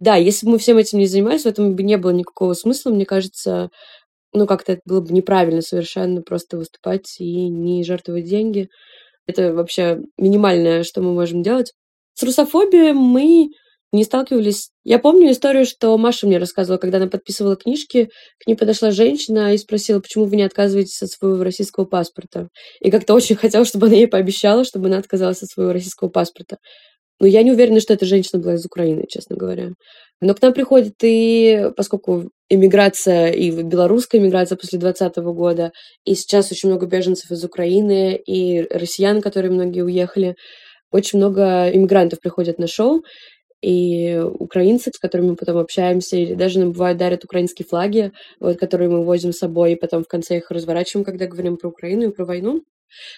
[0.00, 2.90] Да, если бы мы всем этим не занимались, в этом бы не было никакого смысла,
[2.90, 3.68] мне кажется,
[4.32, 8.68] ну, как-то это было бы неправильно совершенно просто выступать и не жертвовать деньги.
[9.26, 11.74] Это вообще минимальное, что мы можем делать.
[12.14, 13.50] С русофобией мы
[13.94, 14.70] не сталкивались.
[14.82, 18.10] Я помню историю, что Маша мне рассказывала, когда она подписывала книжки,
[18.42, 22.48] к ней подошла женщина и спросила, почему вы не отказываетесь от своего российского паспорта.
[22.80, 26.58] И как-то очень хотела, чтобы она ей пообещала, чтобы она отказалась от своего российского паспорта.
[27.20, 29.70] Но я не уверена, что эта женщина была из Украины, честно говоря.
[30.20, 35.70] Но к нам приходит и, поскольку иммиграция, и белорусская иммиграция после 2020 года,
[36.04, 40.34] и сейчас очень много беженцев из Украины, и россиян, которые многие уехали,
[40.90, 43.02] очень много иммигрантов приходят на шоу,
[43.62, 48.58] и украинцы, с которыми мы потом общаемся, или даже нам бывает дарят украинские флаги, вот,
[48.58, 52.08] которые мы возим с собой, и потом в конце их разворачиваем, когда говорим про Украину
[52.08, 52.60] и про войну.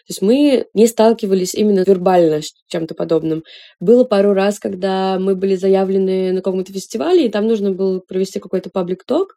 [0.07, 3.43] То есть мы не сталкивались именно вербально с чем-то подобным.
[3.79, 8.41] Было пару раз, когда мы были заявлены на каком-то фестивале, и там нужно было провести
[8.41, 9.35] какой-то паблик-ток,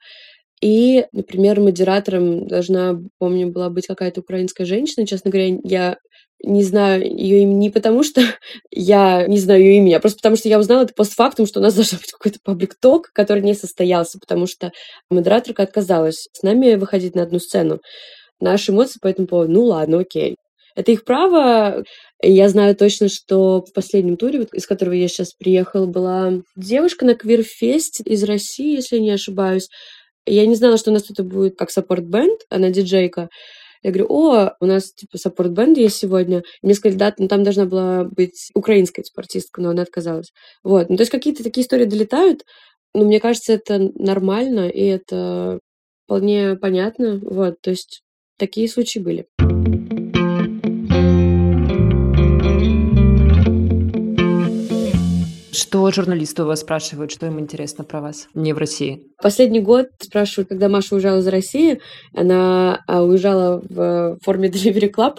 [0.62, 5.08] и, например, модератором должна, помню, была быть какая-то украинская женщина.
[5.08, 5.98] Честно говоря, я
[6.44, 8.22] не знаю ее имя не потому, что
[8.72, 11.64] я не знаю ее имя, а просто потому, что я узнала это постфактум, что у
[11.64, 14.72] нас должен быть какой-то паблик-ток, который не состоялся, потому что
[15.10, 17.80] модераторка отказалась с нами выходить на одну сцену.
[18.40, 20.38] Наши эмоции по этому поводу, ну ладно, окей.
[20.76, 21.84] Это их право.
[22.22, 27.16] Я знаю точно, что в последнем туре, из которого я сейчас приехала, была девушка на
[27.16, 29.68] квирфесте из России, если не ошибаюсь.
[30.26, 33.30] Я не знала, что у нас это будет как support band, она диджейка.
[33.82, 36.40] Я говорю, о, у нас типа support band есть сегодня.
[36.62, 40.32] И мне сказали, да, ну, там должна была быть украинская типа, артистка, но она отказалась.
[40.64, 40.90] Вот.
[40.90, 42.44] Ну, то есть какие-то такие истории долетают,
[42.94, 45.60] но мне кажется, это нормально, и это
[46.06, 47.20] вполне понятно.
[47.22, 48.02] Вот, то есть
[48.38, 49.28] такие случаи были.
[55.70, 59.04] Что журналисты у вас спрашивают, что им интересно про вас, не в России?
[59.22, 61.80] Последний год спрашивают, когда Маша уезжала из России,
[62.16, 65.18] она а, уезжала в форме Delivery Club,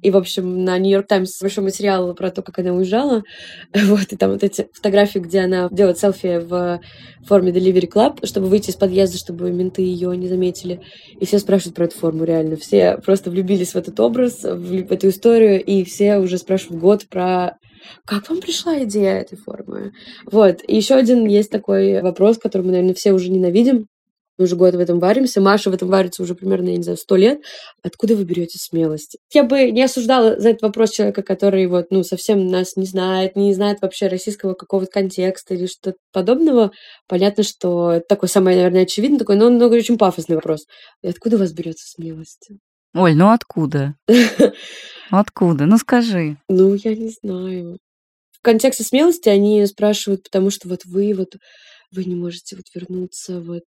[0.00, 3.24] и, в общем, на Нью-Йорк Таймс большой материал про то, как она уезжала,
[3.74, 6.80] вот, и там вот эти фотографии, где она делает селфи в
[7.26, 10.80] форме Delivery Club, чтобы выйти из подъезда, чтобы менты ее не заметили,
[11.18, 15.08] и все спрашивают про эту форму, реально, все просто влюбились в этот образ, в эту
[15.08, 17.58] историю, и все уже спрашивают год про
[18.04, 19.92] как вам пришла идея этой формы?
[20.24, 20.60] Вот.
[20.66, 23.86] И еще один есть такой вопрос, который мы, наверное, все уже ненавидим.
[24.38, 25.40] Мы уже год в этом варимся.
[25.40, 27.40] Маша в этом варится уже примерно, я не знаю, сто лет.
[27.82, 29.18] Откуда вы берете смелость?
[29.34, 33.34] Я бы не осуждала за этот вопрос человека, который вот, ну, совсем нас не знает,
[33.34, 36.70] не знает вообще российского какого-то контекста или что-то подобного.
[37.08, 40.66] Понятно, что это такой самый, наверное, очевидный такой, но он много очень пафосный вопрос.
[41.02, 42.50] И откуда у вас берется смелость?
[42.94, 43.94] Оль, ну откуда?
[45.10, 45.66] Откуда?
[45.66, 46.36] Ну скажи.
[46.48, 47.78] Ну, я не знаю.
[48.32, 51.34] В контексте смелости они спрашивают, потому что вот вы вот
[51.90, 53.64] вы не можете вот вернуться, вот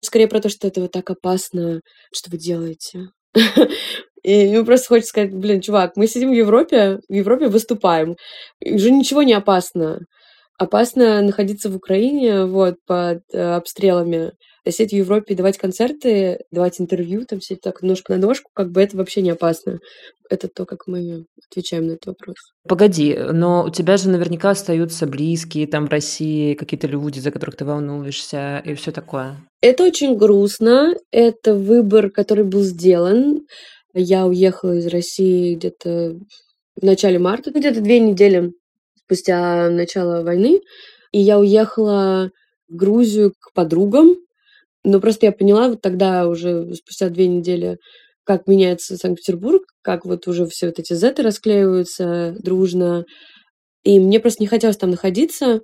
[0.00, 1.80] скорее про то, что это вот так опасно,
[2.14, 3.08] что вы делаете.
[4.22, 8.16] И ему просто хочется сказать, блин, чувак, мы сидим в Европе, в Европе выступаем,
[8.64, 10.00] уже ничего не опасно.
[10.58, 14.32] Опасно находиться в Украине, вот, под э, обстрелами
[14.70, 18.80] сидеть в Европе, давать концерты, давать интервью, там сидеть так ножка на ножку, как бы
[18.80, 19.80] это вообще не опасно.
[20.30, 22.36] Это то, как мы отвечаем на этот вопрос.
[22.68, 27.56] Погоди, но у тебя же наверняка остаются близкие там в России, какие-то люди, за которых
[27.56, 29.36] ты волнуешься и все такое.
[29.60, 30.94] Это очень грустно.
[31.10, 33.46] Это выбор, который был сделан.
[33.94, 36.18] Я уехала из России где-то
[36.80, 38.52] в начале марта, где-то две недели
[39.04, 40.60] спустя начало войны.
[41.12, 42.30] И я уехала
[42.68, 44.16] в Грузию к подругам,
[44.84, 47.78] но просто я поняла вот тогда уже спустя две недели,
[48.24, 53.04] как меняется Санкт-Петербург, как вот уже все вот эти зеты расклеиваются дружно.
[53.84, 55.60] И мне просто не хотелось там находиться.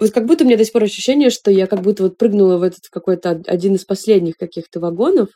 [0.00, 2.58] Вот как будто у меня до сих пор ощущение, что я как будто вот прыгнула
[2.58, 5.28] в этот какой-то один из последних каких-то вагонов.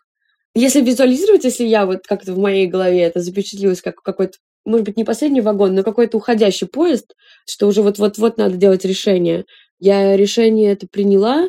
[0.54, 4.96] Если визуализировать, если я вот как-то в моей голове это запечатлилось как какой-то, может быть,
[4.96, 7.14] не последний вагон, но какой-то уходящий поезд,
[7.46, 9.44] что уже вот-вот-вот надо делать решение.
[9.78, 11.48] Я решение это приняла,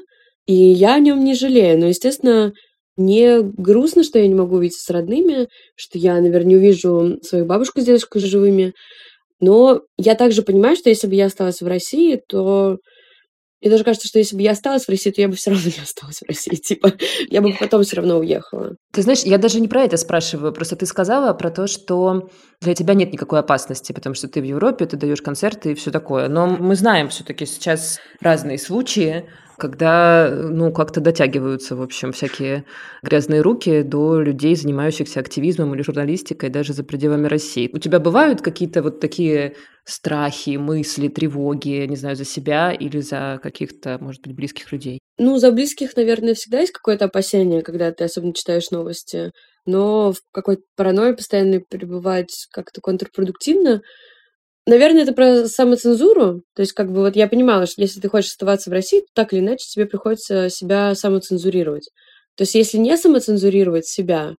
[0.49, 1.79] и я о нем не жалею.
[1.79, 2.53] Но, естественно,
[2.97, 7.45] мне грустно, что я не могу увидеться с родными, что я, наверное, не увижу свою
[7.45, 8.73] бабушку с дедушкой живыми.
[9.39, 12.79] Но я также понимаю, что если бы я осталась в России, то
[13.61, 15.65] мне даже кажется, что если бы я осталась в России, то я бы все равно
[15.77, 16.55] не осталась в России.
[16.55, 16.93] Типа,
[17.29, 18.75] я бы потом все равно уехала.
[18.91, 20.51] Ты знаешь, я даже не про это спрашиваю.
[20.51, 22.27] Просто ты сказала про то, что
[22.59, 25.91] для тебя нет никакой опасности, потому что ты в Европе, ты даешь концерты и все
[25.91, 26.27] такое.
[26.27, 29.29] Но мы знаем все-таки сейчас разные случаи,
[29.59, 32.65] когда, ну, как-то дотягиваются, в общем, всякие
[33.03, 37.69] грязные руки до людей, занимающихся активизмом или журналистикой даже за пределами России.
[37.73, 43.39] У тебя бывают какие-то вот такие страхи, мысли, тревоги, не знаю, за себя или за
[43.41, 44.99] каких-то, может быть, близких людей?
[45.17, 49.31] Ну, за близких, наверное, всегда есть какое-то опасение, когда ты особенно читаешь новости.
[49.65, 53.81] Но в какой-то паранойи постоянно пребывать как-то контрпродуктивно.
[54.69, 56.43] Наверное, это про самоцензуру.
[56.53, 59.07] То есть, как бы вот я понимала, что если ты хочешь оставаться в России, то
[59.15, 61.89] так или иначе тебе приходится себя самоцензурировать.
[62.35, 64.35] То есть, если не самоцензурировать себя,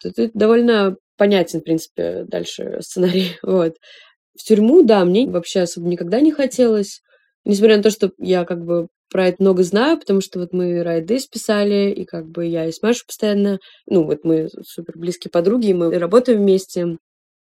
[0.00, 3.36] то ты довольно понятен, в принципе, дальше сценарий.
[3.42, 3.74] Вот.
[4.34, 7.02] В тюрьму, да, мне вообще особо никогда не хотелось.
[7.44, 10.82] Несмотря на то, что я как бы про это много знаю, потому что вот мы
[10.82, 15.30] райды списали, и как бы я и с Машей постоянно, ну вот мы супер близкие
[15.30, 16.96] подруги, и мы работаем вместе.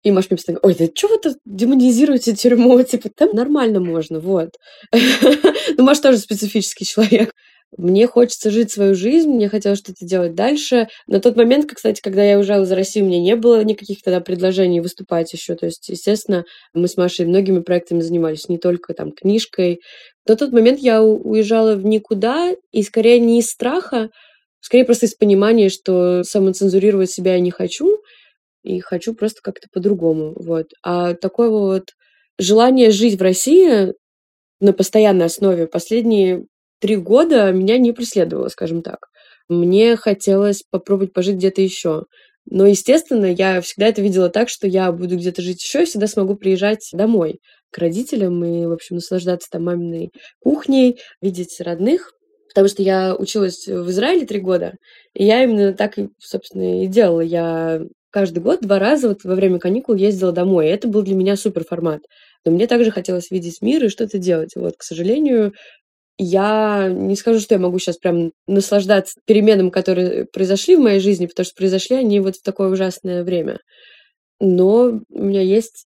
[0.03, 2.81] И Маша мне постоянно ой, да что вы тут демонизируете тюрьму?
[2.83, 4.51] Типа, там нормально можно, вот.
[5.75, 7.31] Ну, Маша тоже специфический человек.
[7.77, 10.87] Мне хочется жить свою жизнь, мне хотелось что-то делать дальше.
[11.07, 14.19] На тот момент, кстати, когда я уезжала за Россию, у меня не было никаких тогда
[14.19, 15.55] предложений выступать еще.
[15.55, 16.43] То есть, естественно,
[16.73, 19.79] мы с Машей многими проектами занимались, не только там книжкой.
[20.27, 24.09] На тот момент я уезжала в никуда, и скорее не из страха,
[24.59, 27.97] скорее просто из понимания, что самоцензурировать себя я не хочу,
[28.63, 30.33] и хочу просто как-то по-другому.
[30.35, 30.67] Вот.
[30.83, 31.91] А такое вот
[32.39, 33.93] желание жить в России
[34.59, 36.45] на постоянной основе последние
[36.79, 39.07] три года меня не преследовало, скажем так.
[39.49, 42.03] Мне хотелось попробовать пожить где-то еще.
[42.45, 46.07] Но, естественно, я всегда это видела так, что я буду где-то жить еще и всегда
[46.07, 47.39] смогу приезжать домой
[47.71, 52.13] к родителям и, в общем, наслаждаться там маминой кухней, видеть родных.
[52.49, 54.73] Потому что я училась в Израиле три года,
[55.15, 57.21] и я именно так, собственно, и делала.
[57.21, 57.81] Я
[58.13, 60.67] каждый год два раза вот во время каникул ездила домой.
[60.67, 62.01] И это был для меня супер формат.
[62.45, 64.51] Но мне также хотелось видеть мир и что-то делать.
[64.55, 65.53] Вот, к сожалению,
[66.19, 71.25] я не скажу, что я могу сейчас прям наслаждаться переменам, которые произошли в моей жизни,
[71.25, 73.59] потому что произошли они вот в такое ужасное время.
[74.39, 75.85] Но у меня есть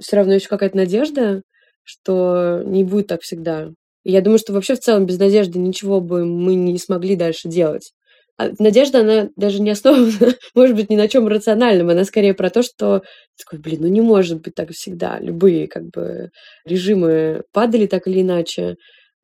[0.00, 1.42] все равно еще какая-то надежда,
[1.84, 3.68] что не будет так всегда.
[4.02, 7.92] Я думаю, что вообще в целом без надежды ничего бы мы не смогли дальше делать.
[8.40, 10.10] А надежда, она даже не основана,
[10.54, 11.90] может быть, ни на чем рациональном.
[11.90, 13.02] Она скорее про то, что
[13.38, 15.18] такой, блин, ну не может быть так всегда.
[15.20, 16.30] Любые как бы
[16.64, 18.76] режимы падали так или иначе.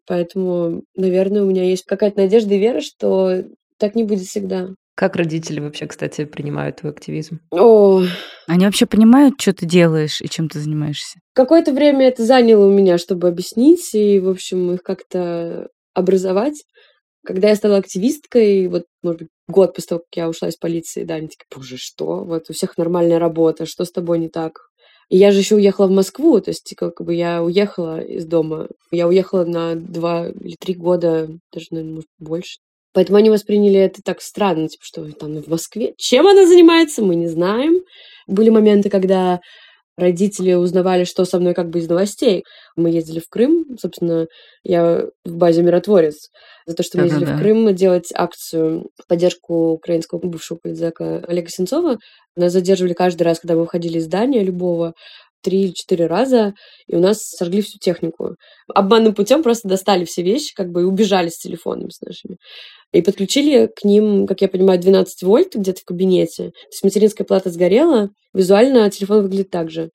[0.06, 3.42] Поэтому, наверное, у меня есть какая-то надежда и вера, что
[3.78, 4.68] так не будет всегда.
[4.94, 7.40] Как родители вообще, кстати, принимают твой активизм?
[7.50, 8.02] О,
[8.46, 11.20] Они вообще понимают, что ты делаешь и чем ты занимаешься?
[11.32, 16.64] какое-то время это заняло у меня, чтобы объяснить и, в общем, их как-то образовать.
[17.26, 21.04] Когда я стала активисткой, вот, может быть, год после того, как я ушла из полиции,
[21.04, 22.24] да, они такие, боже, что?
[22.24, 24.60] Вот у всех нормальная работа, что с тобой не так?
[25.08, 28.68] И я же еще уехала в Москву, то есть как бы я уехала из дома.
[28.90, 32.58] Я уехала на два или три года, даже, наверное, может, больше.
[32.92, 35.94] Поэтому они восприняли это так странно, типа, что там в Москве.
[35.98, 37.82] Чем она занимается, мы не знаем.
[38.26, 39.40] Были моменты, когда
[39.96, 42.44] родители узнавали, что со мной как бы из новостей.
[42.76, 44.26] Мы ездили в Крым, собственно,
[44.62, 46.30] я в базе «Миротворец»,
[46.66, 47.38] за то, что мы ездили Да-да-да.
[47.38, 51.98] в Крым делать акцию в поддержку украинского бывшего политзака Олега Сенцова.
[52.36, 54.92] Нас задерживали каждый раз, когда мы выходили из здания любого,
[55.42, 56.54] три или четыре раза,
[56.86, 58.36] и у нас сожгли всю технику.
[58.74, 62.36] Обманным путем просто достали все вещи, как бы и убежали с телефонами с нашими.
[62.92, 66.50] И подключили к ним, как я понимаю, 12 вольт где-то в кабинете.
[66.50, 69.90] То есть материнская плата сгорела, визуально телефон выглядит так же.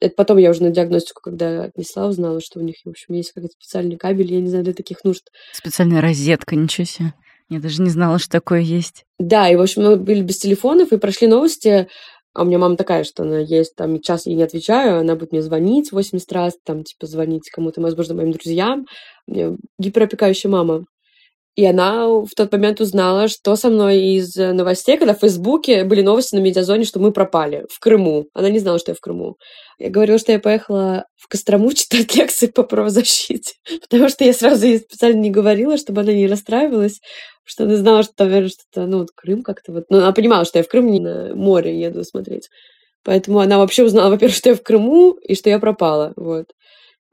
[0.00, 3.32] Это потом я уже на диагностику, когда отнесла, узнала, что у них, в общем, есть
[3.32, 5.22] какой-то специальный кабель, я не знаю, для таких нужд.
[5.52, 7.14] Специальная розетка, ничего себе.
[7.48, 9.04] Я даже не знала, что такое есть.
[9.18, 11.88] Да, и, в общем, мы были без телефонов и прошли новости.
[12.36, 15.32] А у меня мама такая, что она есть, там, час ей не отвечаю, она будет
[15.32, 18.84] мне звонить 80 раз, там, типа, звонить кому-то, возможно, моим друзьям.
[19.78, 20.84] Гиперопекающая мама.
[21.56, 26.02] И она в тот момент узнала, что со мной из новостей, когда в Фейсбуке были
[26.02, 28.26] новости на медиазоне, что мы пропали в Крыму.
[28.34, 29.36] Она не знала, что я в Крыму.
[29.78, 34.66] Я говорила, что я поехала в Кострому читать лекции по правозащите, потому что я сразу
[34.66, 37.00] ей специально не говорила, чтобы она не расстраивалась,
[37.44, 39.84] что она знала, что, наверное, что-то, ну, вот Крым как-то вот...
[39.88, 42.50] Ну, она понимала, что я в Крым не на море еду смотреть.
[43.02, 46.48] Поэтому она вообще узнала, во-первых, что я в Крыму и что я пропала, вот.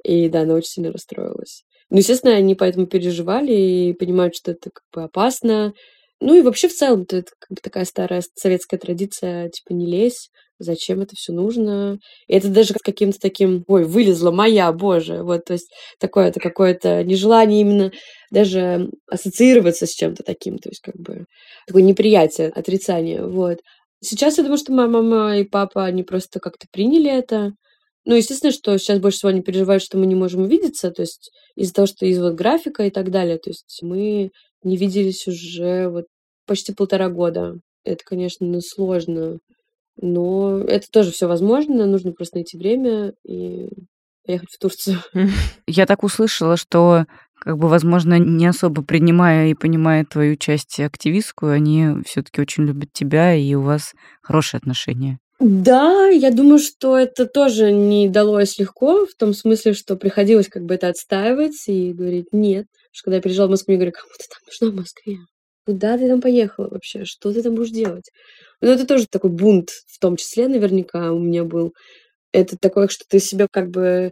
[0.04, 1.64] И да, она очень сильно расстроилась.
[1.94, 5.74] Ну, естественно, они поэтому переживали и понимают, что это как бы опасно.
[6.20, 10.32] Ну и вообще в целом это как бы такая старая советская традиция, типа не лезь,
[10.58, 12.00] зачем это все нужно.
[12.28, 17.04] И это даже каким-то таким, ой, вылезла моя, боже, вот, то есть такое это какое-то
[17.04, 17.92] нежелание именно
[18.32, 21.26] даже ассоциироваться с чем-то таким, то есть как бы
[21.68, 23.60] такое неприятие, отрицание, вот.
[24.02, 27.52] Сейчас я думаю, что моя мама и папа, они просто как-то приняли это,
[28.06, 31.32] Ну, естественно, что сейчас больше всего они переживают, что мы не можем увидеться, то есть
[31.56, 33.38] из-за того, что из вот графика и так далее.
[33.38, 34.32] То есть мы
[34.64, 36.06] не виделись уже вот
[36.46, 37.56] почти полтора года.
[37.86, 39.40] Это, конечно, сложно,
[40.02, 41.86] но это тоже все возможно.
[41.86, 43.70] Нужно просто найти время и
[44.26, 45.00] поехать в Турцию.
[45.68, 51.54] Я так услышала, что как бы, возможно, не особо принимая и понимая твою часть активистскую,
[51.54, 55.20] они все-таки очень любят тебя, и у вас хорошие отношения.
[55.40, 60.64] Да, я думаю, что это тоже не далось легко, в том смысле, что приходилось как
[60.64, 62.68] бы это отстаивать и говорить нет.
[62.92, 65.18] Что когда я приезжала в Москву, я говорю, кому ты там нужна в Москве?
[65.66, 67.06] Куда ты там поехала вообще?
[67.06, 68.12] Что ты там будешь делать?
[68.62, 71.74] Ну, это тоже такой бунт, в том числе, наверняка, у меня был.
[72.34, 74.12] Это такое, что ты себя как бы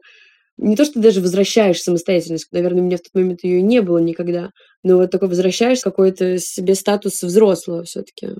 [0.61, 3.97] не то, что даже возвращаешь самостоятельность, наверное, у меня в тот момент ее не было
[3.97, 4.51] никогда,
[4.83, 8.35] но вот такой возвращаешь какой-то себе статус взрослого все-таки.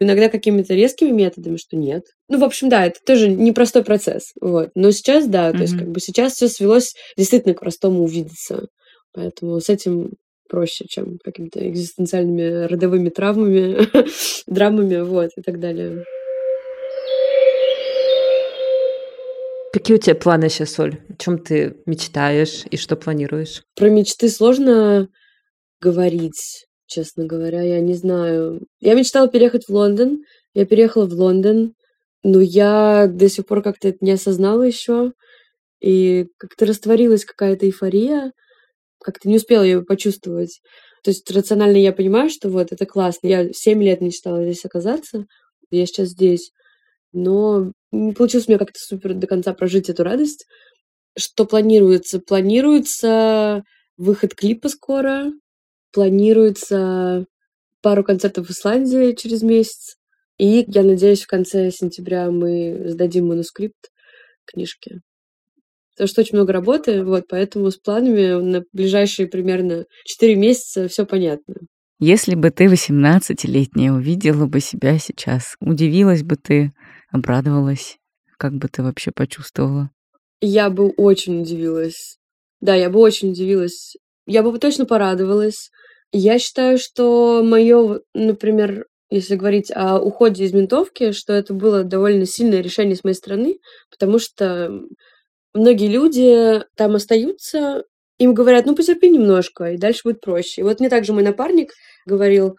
[0.00, 2.02] Иногда какими-то резкими методами, что нет.
[2.28, 4.32] Ну, в общем, да, это тоже непростой процесс.
[4.40, 4.70] Вот.
[4.74, 5.56] Но сейчас, да, mm-hmm.
[5.56, 8.66] то есть как бы сейчас все свелось действительно к простому увидеться.
[9.12, 10.12] Поэтому с этим
[10.48, 13.88] проще, чем какими-то экзистенциальными родовыми травмами,
[14.46, 16.04] драмами, вот, и так далее.
[19.76, 21.02] Какие у тебя планы сейчас, Оль?
[21.10, 23.62] О чем ты мечтаешь и что планируешь?
[23.74, 25.10] Про мечты сложно
[25.82, 27.60] говорить, честно говоря.
[27.60, 28.62] Я не знаю.
[28.80, 30.24] Я мечтала переехать в Лондон.
[30.54, 31.74] Я переехала в Лондон,
[32.22, 35.12] но я до сих пор как-то это не осознала еще.
[35.82, 38.32] И как-то растворилась какая-то эйфория.
[39.04, 40.62] Как-то не успела ее почувствовать.
[41.04, 43.26] То есть рационально я понимаю, что вот это классно.
[43.26, 45.26] Я 7 лет мечтала здесь оказаться.
[45.70, 46.52] Я сейчас здесь
[47.16, 50.46] но не получилось у меня как-то супер до конца прожить эту радость.
[51.18, 52.20] Что планируется?
[52.20, 53.62] Планируется
[53.96, 55.32] выход клипа скоро,
[55.92, 57.24] планируется
[57.80, 59.96] пару концертов в Исландии через месяц,
[60.38, 63.90] и я надеюсь, в конце сентября мы сдадим манускрипт
[64.44, 65.00] книжки.
[65.94, 71.06] Потому что очень много работы, вот, поэтому с планами на ближайшие примерно 4 месяца все
[71.06, 71.54] понятно.
[71.98, 76.72] Если бы ты 18-летняя увидела бы себя сейчас, удивилась бы ты,
[77.10, 77.98] обрадовалась?
[78.38, 79.90] Как бы ты вообще почувствовала?
[80.40, 82.18] Я бы очень удивилась.
[82.60, 83.96] Да, я бы очень удивилась.
[84.26, 85.70] Я бы точно порадовалась.
[86.12, 92.26] Я считаю, что мое, например, если говорить о уходе из ментовки, что это было довольно
[92.26, 93.58] сильное решение с моей стороны,
[93.90, 94.82] потому что
[95.54, 97.84] многие люди там остаются,
[98.18, 100.60] им говорят, ну, потерпи немножко, и дальше будет проще.
[100.60, 101.72] И вот мне также мой напарник
[102.06, 102.56] говорил,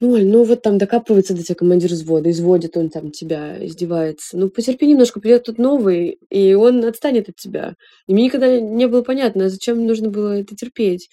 [0.00, 4.36] ну, Оль, ну вот там докапывается до тебя командир взвода, изводит он там тебя, издевается.
[4.36, 7.74] Ну, потерпи немножко, придет тут новый, и он отстанет от тебя.
[8.06, 11.08] И мне никогда не было понятно, зачем нужно было это терпеть.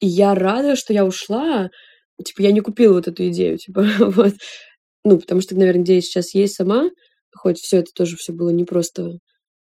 [0.00, 1.70] И я рада, что я ушла.
[2.24, 4.34] Типа, я не купила вот эту идею, типа, вот.
[5.04, 6.90] Ну, потому что, наверное, где я сейчас есть сама,
[7.36, 9.18] хоть все это тоже все было непросто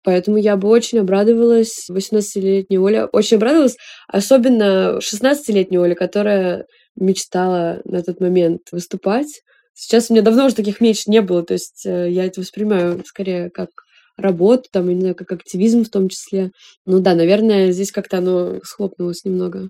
[0.07, 3.75] Поэтому я бы очень обрадовалась, 18-летняя Оля, очень обрадовалась,
[4.07, 6.65] особенно 16-летняя Оля, которая
[6.97, 9.41] мечтала на тот момент выступать.
[9.73, 13.03] Сейчас у меня давно уже таких мечт не было, то есть э, я это воспринимаю
[13.05, 13.69] скорее как
[14.17, 16.51] работу, там, не знаю, как активизм в том числе.
[16.85, 19.69] Ну да, наверное, здесь как-то оно схлопнулось немного.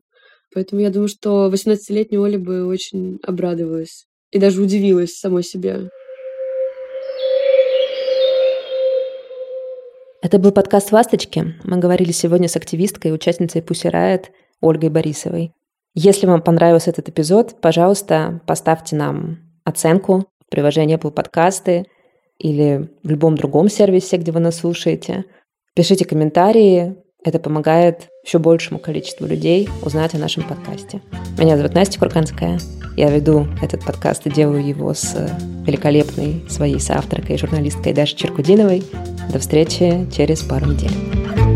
[0.54, 5.90] Поэтому я думаю, что 18-летняя Оля бы очень обрадовалась и даже удивилась самой себе.
[10.22, 11.56] Это был подкаст «Ласточки».
[11.64, 14.26] Мы говорили сегодня с активисткой и участницей Riot
[14.62, 15.52] Ольгой Борисовой.
[16.00, 21.88] Если вам понравился этот эпизод, пожалуйста, поставьте нам оценку в приложении Apple Подкасты
[22.38, 25.26] или в любом другом сервисе, где вы нас слушаете.
[25.74, 31.02] Пишите комментарии, это помогает еще большему количеству людей узнать о нашем подкасте.
[31.40, 32.60] Меня зовут Настя Курганская.
[32.96, 35.16] Я веду этот подкаст и делаю его с
[35.66, 38.84] великолепной своей соавторкой и журналисткой Дашей Черкудиновой.
[39.34, 41.47] До встречи через пару недель.